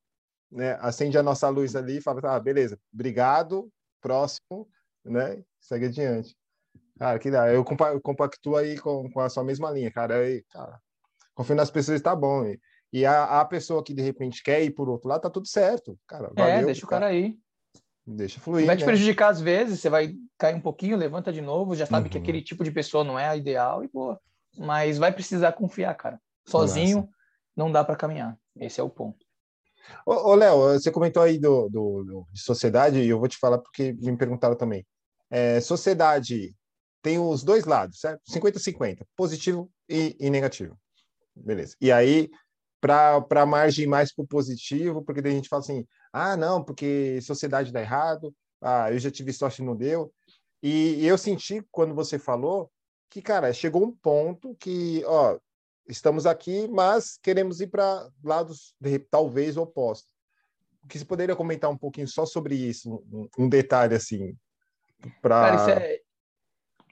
[0.51, 0.77] né?
[0.81, 3.69] Acende a nossa luz ali e fala, ah, beleza, obrigado,
[4.01, 4.67] próximo,
[5.05, 5.43] né?
[5.59, 6.35] Segue adiante.
[6.97, 7.51] Cara, que dá.
[7.53, 10.15] Eu compactuo aí com, com a sua mesma linha, cara.
[10.15, 10.79] Aí, cara,
[11.35, 12.45] confio nas pessoas, tá bom.
[12.45, 12.59] E,
[12.91, 15.97] e a, a pessoa que de repente quer ir por outro lado, tá tudo certo.
[16.07, 17.37] Cara, é, valeu, é, deixa o cara aí.
[18.07, 18.65] Deixa fluir.
[18.65, 18.85] Vai te né?
[18.85, 22.11] prejudicar às vezes, você vai cair um pouquinho, levanta de novo, já sabe uhum.
[22.11, 24.17] que aquele tipo de pessoa não é a ideal e, pô,
[24.57, 26.19] mas vai precisar confiar, cara.
[26.47, 27.09] Sozinho Nossa.
[27.55, 28.37] não dá para caminhar.
[28.55, 29.25] Esse é o ponto.
[30.05, 33.57] Ô, Léo, você comentou aí do, do, do, de sociedade e eu vou te falar
[33.57, 34.85] porque me perguntaram também.
[35.29, 36.55] É, sociedade
[37.01, 38.21] tem os dois lados, certo?
[38.31, 40.77] 50-50, positivo e, e, negativo.
[41.35, 41.75] Beleza.
[41.79, 42.29] E aí,
[42.79, 46.63] para a margem mais para o positivo, porque daí a gente fala assim: ah, não,
[46.63, 50.11] porque sociedade dá errado, ah, eu já tive sorte e não deu.
[50.61, 52.71] E, eu senti, quando você falou,
[53.09, 55.37] que, cara, chegou um ponto que, ó,
[55.87, 58.75] estamos aqui, mas queremos ir para lados
[59.09, 60.09] talvez opostos.
[60.89, 64.35] Que você poderia comentar um pouquinho só sobre isso, um, um detalhe assim,
[65.21, 65.55] para.
[65.55, 65.99] Isso é...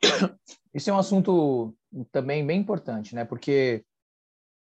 [0.73, 1.75] isso é um assunto
[2.11, 3.23] também bem importante, né?
[3.23, 3.85] Porque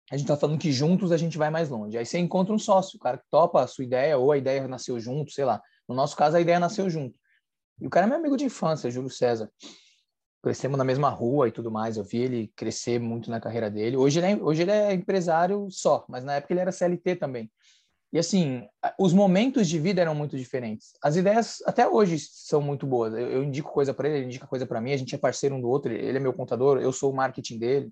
[0.09, 1.97] a gente está falando que juntos a gente vai mais longe.
[1.97, 4.67] Aí você encontra um sócio, o cara que topa a sua ideia, ou a ideia
[4.67, 5.61] nasceu junto, sei lá.
[5.87, 7.17] No nosso caso, a ideia nasceu junto.
[7.79, 9.49] E o cara é meu amigo de infância, Júlio César
[10.41, 11.97] crescemos na mesma rua e tudo mais.
[11.97, 13.95] Eu vi ele crescer muito na carreira dele.
[13.95, 17.51] Hoje ele é, hoje ele é empresário só, mas na época ele era CLT também.
[18.13, 18.67] E assim,
[18.99, 20.91] os momentos de vida eram muito diferentes.
[21.01, 23.13] As ideias até hoje são muito boas.
[23.13, 24.91] Eu, eu indico coisa para ele, ele indica coisa para mim.
[24.91, 25.93] A gente é parceiro um do outro.
[25.93, 27.91] Ele é meu contador, eu sou o marketing dele.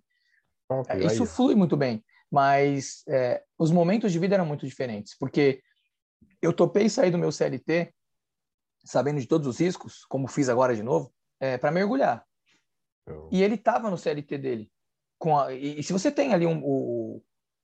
[0.70, 1.30] Okay, Isso aí.
[1.30, 2.04] flui muito bem.
[2.32, 5.64] Mas é, os momentos de vida eram muito diferentes, porque
[6.42, 7.92] eu topei sair do meu CLT,
[8.86, 12.24] sabendo de todos os riscos, como fiz agora de novo, é, para mergulhar.
[13.32, 14.72] E ele estava no CLT dele.
[15.18, 17.24] Com a, e, e, se você tem ali um, o, o,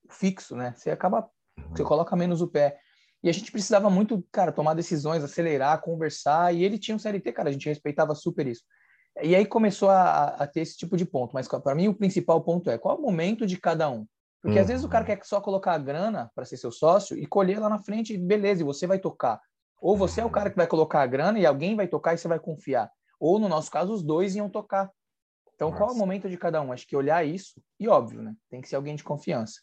[0.10, 0.74] fixo, né?
[0.76, 1.30] Você acaba,
[1.70, 1.88] você uhum.
[1.88, 2.78] coloca menos o pé.
[3.24, 6.54] E a gente precisava muito, cara, tomar decisões, acelerar, conversar.
[6.54, 8.64] E ele tinha um CLT, cara, a gente respeitava super isso.
[9.22, 11.34] E aí começou a, a ter esse tipo de ponto.
[11.34, 14.06] Mas para mim o principal ponto é qual é o momento de cada um.
[14.42, 14.62] Porque uhum.
[14.62, 15.16] às vezes o cara uhum.
[15.16, 18.62] quer só colocar a grana para ser seu sócio e colher lá na frente, beleza,
[18.62, 19.42] e você vai tocar.
[19.82, 22.18] Ou você é o cara que vai colocar a grana e alguém vai tocar e
[22.18, 22.92] você vai confiar.
[23.20, 24.92] Ou no nosso caso, os dois iam tocar.
[25.56, 25.82] Então, Nossa.
[25.82, 26.72] qual é o momento de cada um?
[26.72, 28.36] Acho que olhar isso, e óbvio, né?
[28.50, 29.62] Tem que ser alguém de confiança.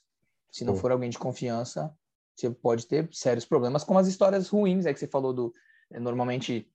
[0.50, 1.94] Se não for alguém de confiança,
[2.34, 5.52] você pode ter sérios problemas, como as histórias ruins, é que você falou do.
[5.90, 6.70] É, normalmente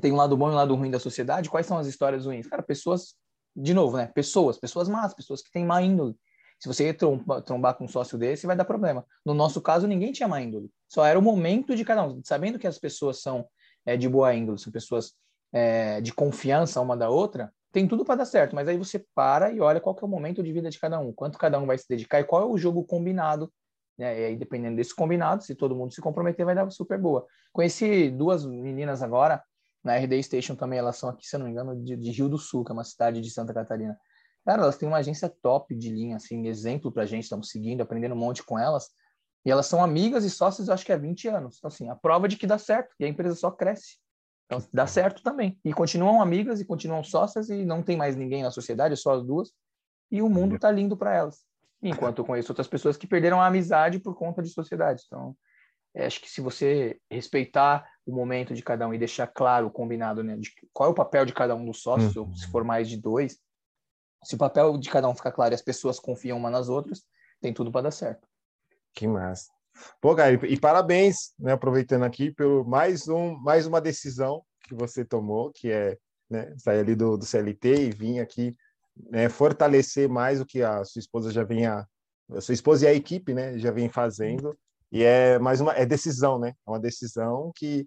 [0.00, 1.50] tem um lado bom e um lado ruim da sociedade.
[1.50, 2.46] Quais são as histórias ruins?
[2.46, 3.14] Cara, pessoas,
[3.54, 4.06] de novo, né?
[4.14, 6.16] Pessoas, pessoas más, pessoas que têm má índole.
[6.58, 9.04] Se você trombar, trombar com um sócio desse, vai dar problema.
[9.24, 10.70] No nosso caso, ninguém tinha má índole.
[10.88, 12.22] Só era o momento de cada um.
[12.24, 13.46] Sabendo que as pessoas são
[13.84, 15.14] é, de boa índole, são pessoas
[15.52, 19.50] é, de confiança uma da outra, tem tudo para dar certo, mas aí você para
[19.50, 21.66] e olha qual que é o momento de vida de cada um, quanto cada um
[21.66, 23.52] vai se dedicar e qual é o jogo combinado.
[23.98, 24.20] Né?
[24.20, 27.26] E aí, dependendo desse combinado, se todo mundo se comprometer, vai dar super boa.
[27.52, 29.42] Conheci duas meninas agora,
[29.84, 32.28] Na RD Station também, elas são aqui, se eu não me engano, de, de Rio
[32.28, 33.96] do Sul, que é uma cidade de Santa Catarina.
[34.44, 38.14] Cara, elas têm uma agência top de linha, assim, exemplo pra gente, estamos seguindo, aprendendo
[38.14, 38.88] um monte com elas.
[39.44, 41.56] E elas são amigas e sócias, eu acho que há 20 anos.
[41.58, 43.98] Então, assim, a prova de que dá certo e a empresa só cresce.
[44.46, 45.58] Então, dá certo também.
[45.64, 49.24] E continuam amigas e continuam sócias e não tem mais ninguém na sociedade, só as
[49.24, 49.52] duas.
[50.10, 51.44] E o mundo tá lindo para elas.
[51.82, 55.02] Enquanto eu conheço outras pessoas que perderam a amizade por conta de sociedade.
[55.06, 55.36] Então,
[55.94, 60.22] é, acho que se você respeitar o momento de cada um e deixar claro, combinado,
[60.22, 62.34] né, de qual é o papel de cada um dos sócios, uhum.
[62.34, 63.38] se for mais de dois,
[64.22, 67.02] se o papel de cada um ficar claro e as pessoas confiam uma nas outras,
[67.40, 68.26] tem tudo para dar certo.
[68.92, 69.50] Que massa.
[70.00, 75.04] Pô, cara, e, parabéns, né, aproveitando aqui, pelo mais, um, mais uma decisão que você
[75.04, 75.98] tomou, que é
[76.30, 78.54] né, sair ali do, do CLT e vir aqui
[79.10, 81.86] né, fortalecer mais o que a sua esposa já vinha,
[82.30, 84.56] a sua esposa e a equipe, né, já vem fazendo.
[84.94, 86.54] E é mais uma é decisão, né?
[86.64, 87.84] É uma decisão que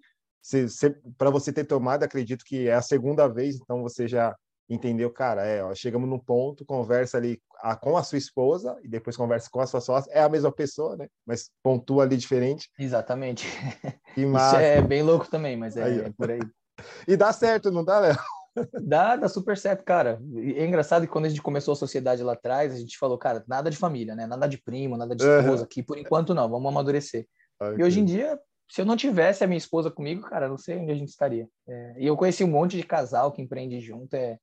[1.16, 4.36] para você ter tomado, acredito que é a segunda vez, então você já
[4.68, 8.88] entendeu, cara, é, ó, chegamos num ponto, conversa ali a, com a sua esposa e
[8.88, 11.08] depois conversa com a sua sócia, é a mesma pessoa, né?
[11.26, 12.68] Mas pontua ali diferente.
[12.78, 13.46] Exatamente.
[14.14, 16.40] Que Isso é bem louco também, mas é, aí, é por aí.
[17.06, 18.18] E dá certo, não dá, Léo?
[18.82, 20.20] Dá, dá super certo, cara.
[20.56, 23.44] É engraçado que quando a gente começou a sociedade lá atrás, a gente falou, cara,
[23.46, 24.26] nada de família, né?
[24.26, 27.26] Nada de primo, nada de esposa aqui, por enquanto não, vamos amadurecer.
[27.76, 28.38] E hoje em dia,
[28.70, 31.48] se eu não tivesse a minha esposa comigo, cara, não sei onde a gente estaria.
[31.66, 34.38] É, e eu conheci um monte de casal que empreende junto, é,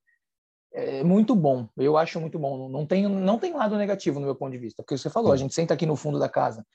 [0.74, 1.70] é muito bom.
[1.78, 2.68] Eu acho muito bom.
[2.68, 4.84] Não tem, não tem lado negativo no meu ponto de vista.
[4.84, 6.66] Porque você falou, a gente senta aqui no fundo da casa,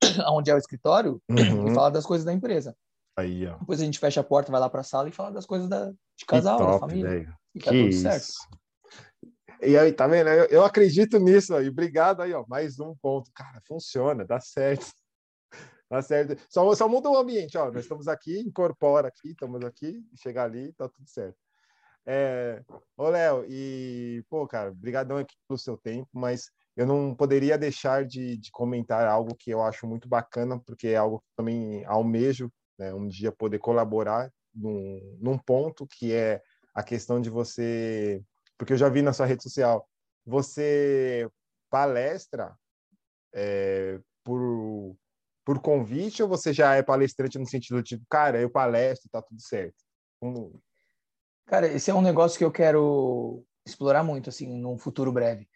[0.30, 1.68] onde é o escritório, uhum.
[1.68, 2.76] e fala das coisas da empresa.
[3.16, 3.58] Aí, ó.
[3.58, 5.68] Depois a gente fecha a porta, vai lá para a sala e fala das coisas
[5.68, 7.10] da, de casal, top, da família.
[7.10, 7.36] Véio.
[7.54, 8.02] E tá que tudo isso.
[8.02, 8.32] certo.
[9.62, 10.28] E aí, tá vendo?
[10.28, 11.68] Eu, eu acredito nisso aí.
[11.68, 12.44] Obrigado aí, ó.
[12.48, 13.30] Mais um ponto.
[13.32, 14.86] Cara, funciona, dá certo.
[15.90, 16.42] Dá certo.
[16.48, 17.70] Só, só muda o ambiente, ó.
[17.70, 21.36] Nós estamos aqui, incorpora aqui, estamos aqui, chega ali, tá tudo certo.
[22.06, 22.62] É...
[22.96, 28.04] Ô, Léo, e, pô, cara, brigadão aqui pelo seu tempo, mas eu não poderia deixar
[28.04, 32.50] de, de comentar algo que eu acho muito bacana, porque é algo que também almejo
[32.78, 36.42] né, um dia poder colaborar num, num ponto que é
[36.74, 38.22] a questão de você,
[38.58, 39.88] porque eu já vi na sua rede social,
[40.24, 41.28] você
[41.70, 42.56] palestra
[43.32, 44.96] é, por,
[45.44, 49.40] por convite ou você já é palestrante no sentido tipo, cara, eu palestro, tá tudo
[49.40, 49.76] certo?
[50.20, 50.60] Como...
[51.46, 55.48] Cara, esse é um negócio que eu quero explorar muito, assim, num futuro breve.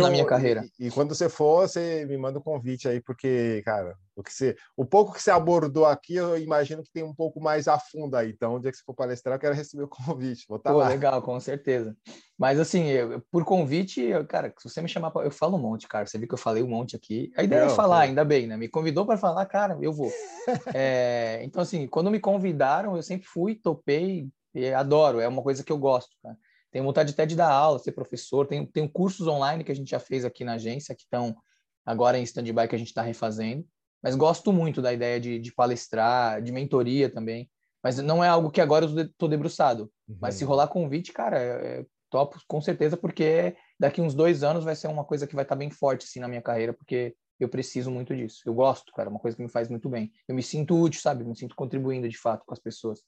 [0.00, 0.64] Na minha carreira.
[0.78, 4.32] E, e, quando você for, você me manda um convite aí, porque, cara, o, que
[4.32, 7.78] você, o pouco que você abordou aqui, eu imagino que tem um pouco mais a
[7.78, 8.30] fundo aí.
[8.30, 10.44] Então, onde é que você for palestrar, eu quero receber o convite.
[10.48, 10.88] Vou estar tá Pô, lá.
[10.88, 11.96] legal, com certeza.
[12.38, 15.60] Mas, assim, eu, por convite, eu, cara, se você me chamar, pra, eu falo um
[15.60, 16.06] monte, cara.
[16.06, 17.30] Você viu que eu falei um monte aqui.
[17.36, 18.56] A ideia é Não, é falar, ainda bem, né?
[18.56, 20.10] Me convidou para falar, cara, eu vou.
[20.74, 25.20] é, então, assim, quando me convidaram, eu sempre fui, topei, e adoro.
[25.20, 26.36] É uma coisa que eu gosto, cara.
[26.70, 28.46] Tenho vontade até de dar aula, ser professor.
[28.46, 31.36] Tenho, tenho cursos online que a gente já fez aqui na agência, que estão
[31.84, 33.66] agora em stand-by, que a gente está refazendo.
[34.02, 37.50] Mas gosto muito da ideia de, de, palestrar, de mentoria também.
[37.82, 39.90] Mas não é algo que agora eu estou debruçado.
[40.08, 40.18] Uhum.
[40.20, 44.64] Mas se rolar convite, cara, é, é topo com certeza, porque daqui uns dois anos
[44.64, 47.14] vai ser uma coisa que vai estar tá bem forte assim na minha carreira, porque
[47.38, 48.42] eu preciso muito disso.
[48.44, 50.12] Eu gosto, cara, é uma coisa que me faz muito bem.
[50.28, 51.24] Eu me sinto útil, sabe?
[51.24, 53.02] Me sinto contribuindo de fato com as pessoas.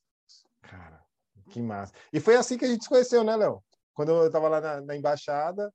[0.62, 1.04] Cara,
[1.52, 1.92] que massa.
[2.12, 3.62] E foi assim que a gente se conheceu, né, Léo?
[3.94, 5.72] Quando eu estava lá na, na, embaixada,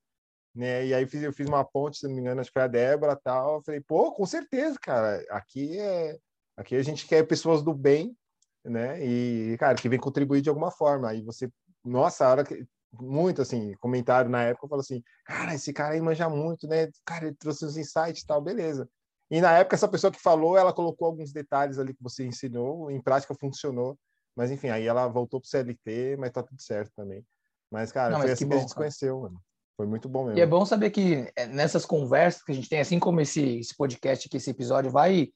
[0.55, 0.85] né?
[0.87, 2.63] E aí eu fiz, eu fiz uma ponte, se não me engano, acho que foi
[2.63, 3.57] a Débora tal.
[3.57, 5.23] Eu falei, pô, com certeza, cara.
[5.29, 6.17] Aqui é.
[6.57, 8.17] Aqui a gente quer pessoas do bem,
[8.65, 9.03] né?
[9.05, 11.09] E, cara, que vem contribuir de alguma forma.
[11.09, 11.49] Aí você.
[11.85, 12.65] Nossa, a hora que.
[12.99, 16.89] Muito assim, comentário na época, eu falo assim, cara, esse cara aí manja muito, né?
[17.05, 18.89] Cara, ele trouxe uns insights e tal, beleza.
[19.29, 22.89] E na época, essa pessoa que falou, ela colocou alguns detalhes ali que você ensinou,
[22.89, 23.99] em prática funcionou.
[24.37, 27.25] Mas enfim, aí ela voltou pro CLT, mas tá tudo certo também.
[27.71, 29.41] Mas, cara, Não, foi assim que, bom, que a gente se conheceu, mano.
[29.75, 30.37] Foi muito bom mesmo.
[30.37, 33.59] E é bom saber que é, nessas conversas que a gente tem, assim como esse,
[33.59, 35.29] esse podcast aqui, esse episódio, vai,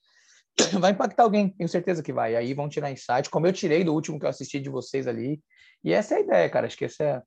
[0.79, 2.35] vai impactar alguém, tenho certeza que vai.
[2.35, 5.41] Aí vão tirar insight, como eu tirei do último que eu assisti de vocês ali.
[5.83, 6.67] E essa é a ideia, cara.
[6.67, 7.21] Acho que essa é,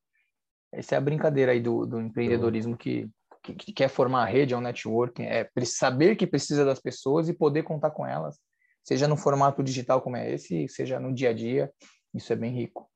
[0.72, 3.10] essa é a brincadeira aí do, do empreendedorismo que,
[3.42, 7.28] que, que, quer formar a rede, é um networking, é saber que precisa das pessoas
[7.28, 8.38] e poder contar com elas
[8.84, 11.72] seja no formato digital como é esse, seja no dia a dia.
[12.14, 12.88] Isso é bem rico.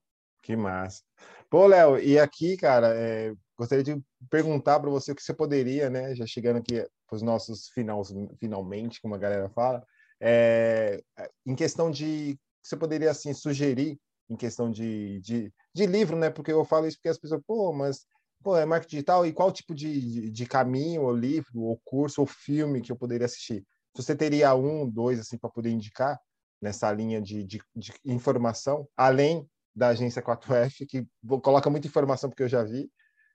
[0.43, 1.03] Que massa.
[1.51, 5.91] Pô, Léo, e aqui, cara, é, gostaria de perguntar para você o que você poderia,
[5.91, 9.83] né, já chegando aqui para os nossos finais, finalmente, como a galera fala,
[10.21, 11.03] é,
[11.47, 16.29] em questão de você poderia assim sugerir em questão de, de, de, livro, né?
[16.29, 18.05] Porque eu falo isso porque as pessoas, pô, mas
[18.43, 22.27] pô, é marketing digital e qual tipo de, de caminho, ou livro, ou curso, ou
[22.27, 23.65] filme que eu poderia assistir?
[24.03, 26.21] Você teria um, dois, assim, para poder indicar,
[26.61, 31.07] nessa linha de, de, de informação, além da agência 4F, que
[31.43, 32.91] coloca muita informação, porque eu já vi,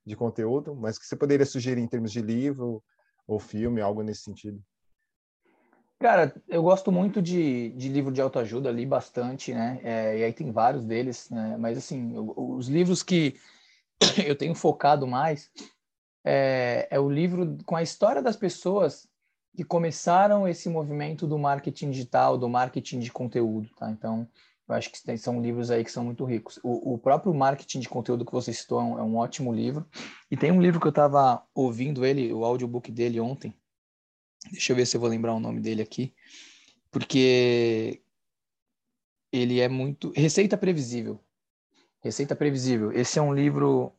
[0.06, 2.84] de conteúdo, mas que você poderia sugerir em termos de livro
[3.26, 4.62] ou filme, algo nesse sentido?
[6.00, 9.80] Cara, eu gosto muito de, de livro de autoajuda, li bastante, né?
[9.82, 11.56] É, e aí tem vários deles, né?
[11.58, 13.40] Mas, assim, os livros que
[14.28, 15.50] eu tenho focado mais
[16.26, 19.08] é, é o livro com a história das pessoas
[19.56, 23.90] que começaram esse movimento do marketing digital, do marketing de conteúdo, tá?
[23.92, 24.28] Então,
[24.68, 26.60] eu acho que são livros aí que são muito ricos.
[26.64, 29.88] O, o próprio marketing de conteúdo que você citou é um, é um ótimo livro.
[30.32, 33.54] E tem um livro que eu estava ouvindo ele, o audiobook dele ontem.
[34.52, 36.14] Deixa eu ver se eu vou lembrar o nome dele aqui.
[36.90, 38.02] Porque
[39.32, 40.12] ele é muito.
[40.16, 41.20] Receita Previsível.
[42.02, 42.92] Receita Previsível.
[42.92, 43.94] Esse é um livro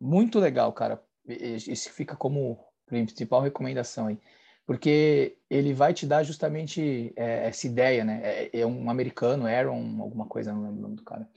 [0.00, 1.02] muito legal, cara.
[1.26, 4.18] Esse fica como principal recomendação aí
[4.66, 8.20] porque ele vai te dar justamente é, essa ideia, né?
[8.22, 11.28] É, é, um americano, Aaron, alguma coisa, não lembro o nome do cara.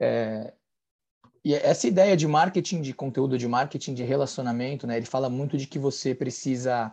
[0.00, 0.52] É,
[1.44, 4.96] e essa ideia de marketing, de conteúdo de marketing, de relacionamento, né?
[4.96, 6.92] Ele fala muito de que você precisa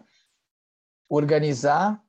[1.09, 2.01] organizar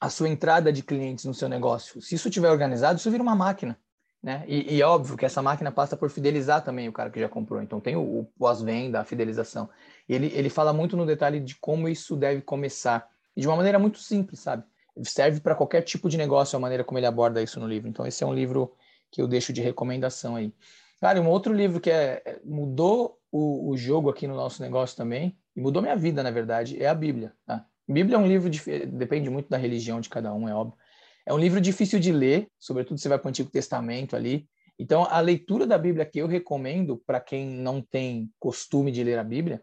[0.00, 2.00] a sua entrada de clientes no seu negócio.
[2.00, 3.78] Se isso estiver organizado, isso vira uma máquina.
[4.24, 4.42] Né?
[4.48, 7.60] E, e, óbvio que essa máquina passa por fidelizar também o cara que já comprou.
[7.60, 9.68] Então tem o, o pós-venda, a fidelização.
[10.08, 13.06] Ele, ele fala muito no detalhe de como isso deve começar.
[13.36, 14.64] E de uma maneira muito simples, sabe?
[15.02, 17.86] Serve para qualquer tipo de negócio a maneira como ele aborda isso no livro.
[17.86, 18.72] Então esse é um livro
[19.10, 20.54] que eu deixo de recomendação aí.
[21.02, 24.96] Cara, um outro livro que é, é, mudou o, o jogo aqui no nosso negócio
[24.96, 27.34] também, e mudou minha vida, na verdade, é a Bíblia.
[27.44, 27.66] Tá?
[27.86, 30.78] Bíblia é um livro, de, depende muito da religião de cada um, é óbvio
[31.26, 34.46] é um livro difícil de ler, sobretudo se vai para o Antigo Testamento ali.
[34.78, 39.18] Então, a leitura da Bíblia que eu recomendo para quem não tem costume de ler
[39.18, 39.62] a Bíblia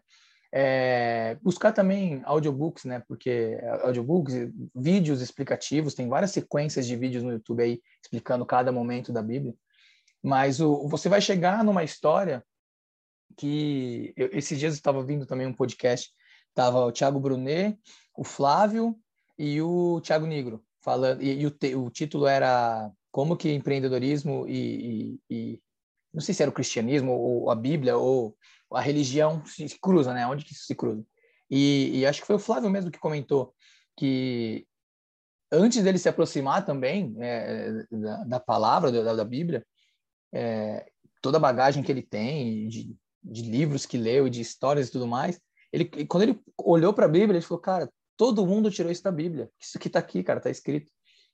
[0.54, 3.02] é buscar também audiobooks, né?
[3.06, 4.34] Porque audiobooks,
[4.74, 9.54] vídeos explicativos, tem várias sequências de vídeos no YouTube aí explicando cada momento da Bíblia.
[10.22, 12.44] Mas o, você vai chegar numa história
[13.36, 16.10] que eu, esses dias estava vindo também um podcast,
[16.54, 17.78] tava o Thiago Brunet,
[18.16, 18.94] o Flávio
[19.38, 24.46] e o Thiago Negro falando e, e o, te, o, título era como que empreendedorismo
[24.48, 25.62] e, e, e,
[26.12, 28.36] não sei se era o cristianismo ou a Bíblia ou
[28.72, 30.26] a religião se cruza, né?
[30.26, 31.04] Onde que isso se cruza?
[31.50, 33.54] E, acho que foi o Flávio mesmo que comentou
[33.96, 34.66] que
[35.50, 39.64] antes dele se aproximar também é, da, da, palavra da, da Bíblia,
[40.32, 40.86] é,
[41.20, 44.92] toda a bagagem que ele tem de, de livros que leu e de histórias e
[44.92, 45.38] tudo mais,
[45.70, 47.90] ele quando ele olhou para a Bíblia ele falou, cara,
[48.22, 49.50] Todo mundo tirou isso da Bíblia.
[49.60, 50.92] Isso que está aqui, cara, está escrito.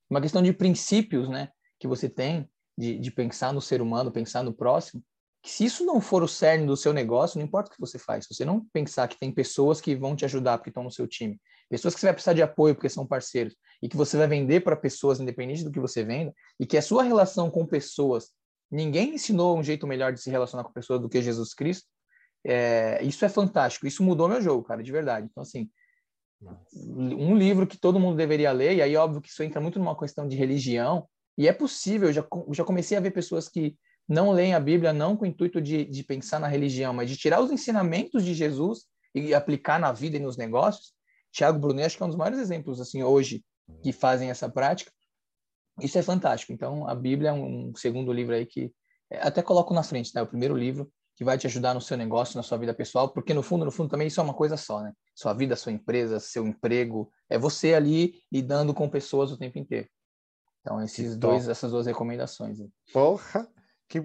[0.09, 4.43] Uma questão de princípios, né, que você tem de, de pensar no ser humano, pensar
[4.43, 5.05] no próximo.
[5.43, 7.99] Que se isso não for o cerne do seu negócio, não importa o que você
[7.99, 8.25] faz.
[8.25, 11.07] Se você não pensar que tem pessoas que vão te ajudar porque estão no seu
[11.07, 14.27] time, pessoas que você vai precisar de apoio porque são parceiros, e que você vai
[14.27, 18.31] vender para pessoas, independente do que você venda, e que a sua relação com pessoas,
[18.71, 21.87] ninguém ensinou um jeito melhor de se relacionar com pessoas do que Jesus Cristo,
[22.47, 23.87] é, isso é fantástico.
[23.87, 25.29] Isso mudou meu jogo, cara, de verdade.
[25.31, 25.69] Então, assim,
[26.73, 29.99] um livro que todo mundo deveria ler, e aí óbvio que isso entra muito numa
[29.99, 33.77] questão de religião, e é possível, eu já, já comecei a ver pessoas que
[34.09, 37.17] não leem a Bíblia não com o intuito de, de pensar na religião, mas de
[37.17, 40.95] tirar os ensinamentos de Jesus e aplicar na vida e nos negócios.
[41.31, 43.45] Tiago Brunet acho que é um dos maiores exemplos assim hoje
[43.83, 44.91] que fazem essa prática.
[45.81, 46.53] Isso é fantástico.
[46.53, 48.73] Então a Bíblia é um segundo livro aí que
[49.11, 50.23] é, até coloco na frente, tá?
[50.23, 53.35] O primeiro livro que vai te ajudar no seu negócio, na sua vida pessoal, porque
[53.35, 54.93] no fundo, no fundo também isso é uma coisa só, né?
[55.13, 59.89] Sua vida, sua empresa, seu emprego, é você ali lidando com pessoas o tempo inteiro.
[60.61, 62.59] Então, esses dois, essas duas recomendações.
[62.93, 63.49] Porra!
[63.89, 64.01] Que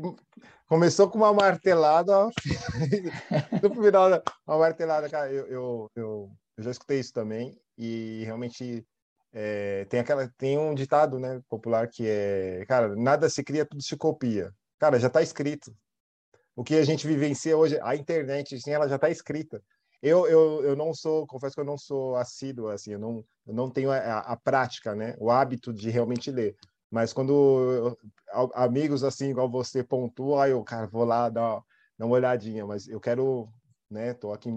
[0.68, 2.30] começou com uma martelada,
[3.62, 8.84] no final, uma martelada, cara, eu, eu, eu, eu já escutei isso também, e realmente
[9.32, 13.82] é, tem aquela tem um ditado né popular que é cara nada se cria tudo
[13.82, 15.76] se copia cara já está escrito
[16.56, 19.62] o que a gente vivencia hoje, a internet, assim, ela já está escrita.
[20.02, 23.54] Eu, eu, eu não sou, confesso que eu não sou assíduo, assim, eu não, eu
[23.54, 26.56] não tenho a, a prática, né, o hábito de realmente ler.
[26.92, 27.98] Mas quando
[28.32, 31.62] eu, amigos assim, igual você pontua, eu, cara, vou lá dar,
[31.98, 33.50] dar uma olhadinha, mas eu quero,
[33.90, 34.50] né, tô aqui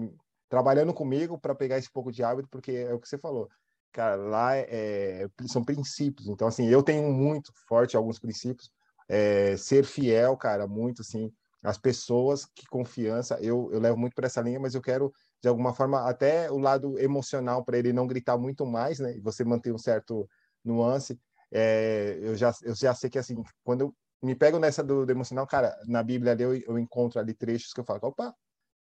[0.49, 3.49] trabalhando comigo para pegar esse pouco de hábito, porque é o que você falou.
[3.91, 6.27] Cara, lá é, é são princípios.
[6.27, 8.69] Então, assim, eu tenho muito forte alguns princípios.
[9.09, 11.31] É, ser fiel, cara, muito assim
[11.63, 13.37] as pessoas, que confiança.
[13.41, 16.57] Eu, eu levo muito para essa linha, mas eu quero, de alguma forma, até o
[16.57, 19.17] lado emocional, para ele não gritar muito mais, né?
[19.17, 20.29] E você manter um certo
[20.63, 21.19] nuance.
[21.51, 25.11] É, eu, já, eu já sei que, assim, quando eu me pego nessa do, do
[25.11, 28.35] emocional, cara, na Bíblia ali eu, eu encontro ali trechos que eu falo, opa,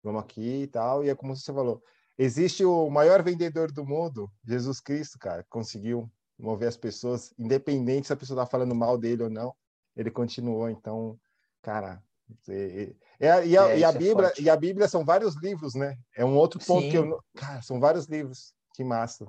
[0.02, 1.04] vamos aqui e tal.
[1.04, 1.82] E é como você falou,
[2.16, 8.12] existe o maior vendedor do mundo, Jesus Cristo, cara, conseguiu mover as pessoas, independente se
[8.12, 9.54] a pessoa está falando mal dele ou não,
[9.96, 10.68] ele continuou.
[10.68, 11.18] Então,
[11.62, 12.02] cara,
[12.49, 15.74] é, é, e, a, é, e, a é Bíblia, e a Bíblia são vários livros,
[15.74, 15.97] né?
[16.14, 16.91] É um outro ponto Sim.
[16.91, 17.20] que eu.
[17.35, 18.53] Cara, são vários livros.
[18.74, 19.27] Que massa.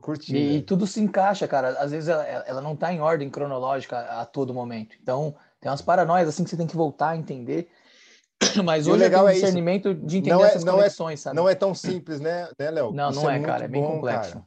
[0.00, 0.36] Curti.
[0.36, 1.70] E, e, tudo se encaixa, cara.
[1.80, 4.96] Às vezes ela, ela não está em ordem cronológica a, a, todo momento.
[5.02, 7.68] Então, tem umas paranoias assim que você tem que voltar a entender.
[8.64, 10.06] Mas e hoje legal é discernimento isso.
[10.06, 11.36] de entender não é, essas não conexões, é, sabe?
[11.36, 12.92] Não é tão simples, né, né Léo?
[12.92, 13.64] Não, isso não é, é cara.
[13.64, 14.32] É bem bom, complexo.
[14.32, 14.46] Cara.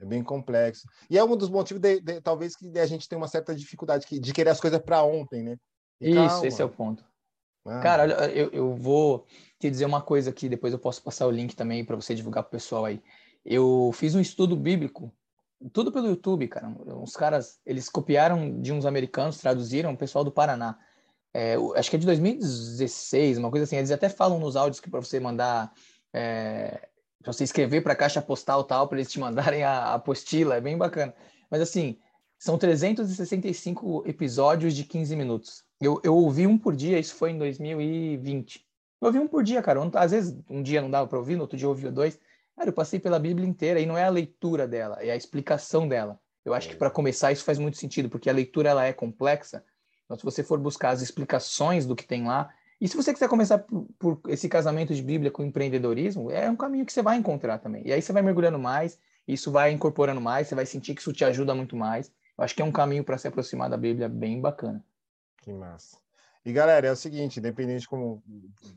[0.00, 0.86] É bem complexo.
[1.08, 4.06] E é um dos motivos, de, de, talvez, que a gente tem uma certa dificuldade
[4.08, 5.56] de querer as coisas para ontem, né?
[6.00, 6.46] E Isso, calma.
[6.46, 7.04] esse é o ponto.
[7.66, 7.80] Ah.
[7.80, 9.26] Cara, olha, eu, eu vou
[9.58, 12.42] te dizer uma coisa aqui, depois eu posso passar o link também para você divulgar
[12.42, 13.02] para o pessoal aí.
[13.44, 15.12] Eu fiz um estudo bíblico,
[15.72, 16.68] tudo pelo YouTube, cara.
[16.68, 20.78] Uns caras, eles copiaram de uns americanos, traduziram, o pessoal do Paraná.
[21.32, 23.76] É, acho que é de 2016, uma coisa assim.
[23.76, 25.72] Eles até falam nos áudios que para você mandar,
[26.12, 26.88] é,
[27.22, 30.60] para você escrever para a caixa postal tal, para eles te mandarem a apostila, é
[30.60, 31.14] bem bacana.
[31.50, 31.98] Mas assim,
[32.40, 35.62] são 365 episódios de 15 minutos.
[35.78, 38.66] Eu, eu ouvi um por dia, isso foi em 2020.
[38.98, 39.78] Eu ouvi um por dia, cara.
[39.94, 42.18] Às vezes um dia não dava para ouvir, no outro dia eu ouvi dois.
[42.56, 45.86] Cara, eu passei pela Bíblia inteira e não é a leitura dela, é a explicação
[45.86, 46.18] dela.
[46.42, 49.62] Eu acho que para começar isso faz muito sentido, porque a leitura ela é complexa.
[50.06, 52.48] Então, se você for buscar as explicações do que tem lá,
[52.80, 56.56] e se você quiser começar por, por, esse casamento de Bíblia com empreendedorismo, é um
[56.56, 57.86] caminho que você vai encontrar também.
[57.86, 61.12] E aí você vai mergulhando mais, isso vai incorporando mais, você vai sentir que isso
[61.12, 62.10] te ajuda muito mais.
[62.40, 64.84] Acho que é um caminho para se aproximar da Bíblia bem bacana.
[65.42, 65.98] Que massa.
[66.44, 68.22] E galera, é o seguinte, independente como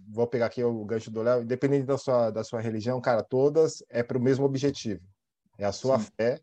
[0.09, 3.81] vou pegar aqui o gancho do Léo, independente da sua da sua religião, cara, todas
[3.89, 5.01] é para o mesmo objetivo.
[5.57, 6.07] É a sua Sim.
[6.17, 6.41] fé,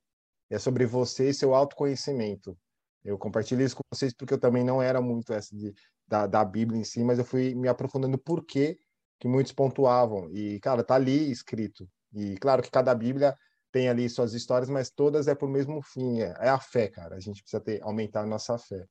[0.48, 2.56] é sobre você e seu autoconhecimento.
[3.04, 5.74] Eu compartilho isso com vocês porque eu também não era muito essa de,
[6.08, 8.78] da, da Bíblia em si, mas eu fui me aprofundando por que
[9.18, 10.30] que muitos pontuavam.
[10.32, 11.86] E, cara, tá ali escrito.
[12.14, 13.36] E claro que cada Bíblia
[13.72, 17.16] tem ali suas histórias, mas todas é por mesmo fim, é, é a fé, cara.
[17.16, 18.86] A gente precisa ter, aumentar a nossa fé.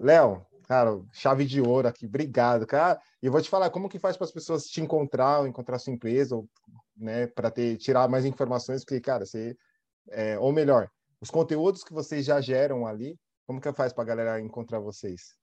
[0.00, 3.00] Léo, cara, chave de ouro aqui, obrigado, cara.
[3.22, 5.92] E vou te falar como que faz para as pessoas te encontrar, ou encontrar sua
[5.92, 6.48] empresa, ou,
[6.96, 9.56] né, para ter tirar mais informações, porque, cara, você,
[10.10, 10.88] é, ou melhor,
[11.20, 15.39] os conteúdos que vocês já geram ali, como que faz para a galera encontrar vocês?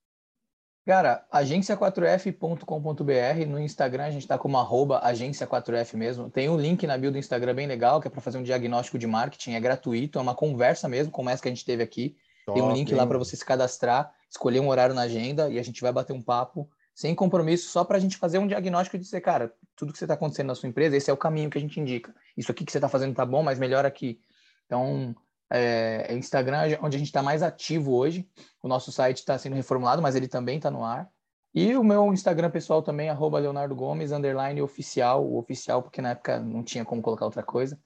[0.88, 6.30] Cara, agência4f.com.br, no Instagram a gente está como arroba agência4f mesmo.
[6.30, 8.98] Tem um link na bio do Instagram bem legal, que é para fazer um diagnóstico
[8.98, 12.16] de marketing, é gratuito, é uma conversa mesmo, como essa que a gente teve aqui.
[12.46, 12.96] Top, Tem um link hein?
[12.96, 16.14] lá para você se cadastrar, escolher um horário na agenda e a gente vai bater
[16.14, 19.92] um papo sem compromisso, só para a gente fazer um diagnóstico e dizer, cara, tudo
[19.92, 22.14] que você está acontecendo na sua empresa, esse é o caminho que a gente indica.
[22.34, 24.22] Isso aqui que você está fazendo tá bom, mas melhor aqui.
[24.64, 28.28] Então, é, é Instagram onde a gente está mais ativo hoje.
[28.62, 31.08] O nosso site está sendo reformulado, mas ele também está no ar.
[31.54, 36.10] E o meu Instagram pessoal também, arroba Leonardo Gomes, underline oficial, o oficial, porque na
[36.10, 37.78] época não tinha como colocar outra coisa.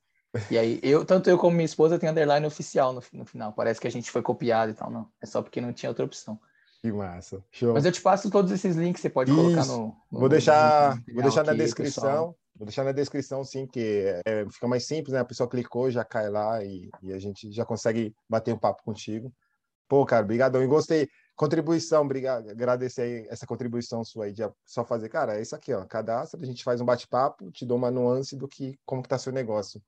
[0.51, 3.53] E aí, eu, tanto eu como minha esposa tem underline oficial no, no final.
[3.53, 5.09] Parece que a gente foi copiado e tal, não.
[5.21, 6.41] É só porque não tinha outra opção.
[6.81, 7.45] Que massa.
[7.51, 7.75] Show.
[7.75, 9.41] Mas eu te passo todos esses links, você pode Isso.
[9.41, 12.03] colocar no, no, Vou deixar, no vou deixar na descrição.
[12.03, 12.39] Pessoal.
[12.63, 15.19] Vou deixar na descrição, sim, que é, fica mais simples, né?
[15.19, 18.85] A pessoa clicou, já cai lá e, e, a gente já consegue bater um papo
[18.85, 19.35] contigo.
[19.89, 20.63] Pô, cara, obrigadão.
[20.63, 21.09] E gostei.
[21.35, 22.49] Contribuição, obrigado.
[22.49, 25.85] Agradecer aí essa contribuição sua aí de só fazer, cara, é isso aqui, ó.
[25.85, 29.19] Cadastra, a gente faz um bate-papo, te dou uma nuance do que, como que tá
[29.19, 29.83] seu negócio.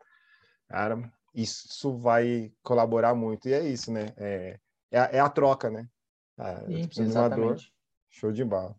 [0.66, 0.98] Cara,
[1.32, 3.48] isso vai colaborar muito.
[3.48, 4.12] E é isso, né?
[4.16, 4.58] É,
[4.90, 5.88] é, a, é a troca, né?
[6.36, 7.72] Ah, Sim, exatamente.
[8.10, 8.74] Show de bola.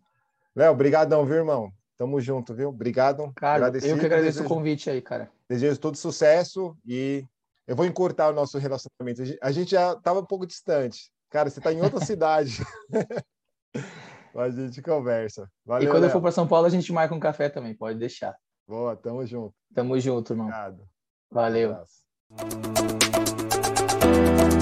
[0.54, 1.72] Léo, obrigadão, viu, irmão?
[1.98, 2.70] Tamo junto, viu?
[2.70, 3.32] Obrigado.
[3.36, 5.32] Cara, eu que agradeço desejo, o convite aí, cara.
[5.50, 7.26] Desejo todo sucesso e
[7.68, 9.24] eu vou encurtar o nosso relacionamento.
[9.42, 11.10] A gente já estava um pouco distante.
[11.30, 12.58] Cara, você está em outra cidade.
[14.36, 15.50] a gente conversa.
[15.66, 16.10] Valeu, e quando Léo.
[16.10, 18.36] eu for para São Paulo, a gente marca um café também, pode deixar.
[18.68, 19.54] Boa, tamo junto.
[19.74, 20.48] Tamo junto, irmão.
[20.48, 20.88] Obrigado.
[21.32, 21.78] Valeu.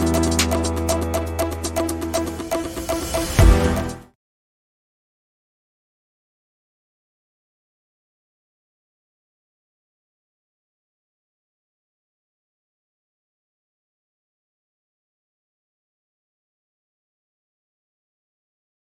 [0.10, 0.13] Um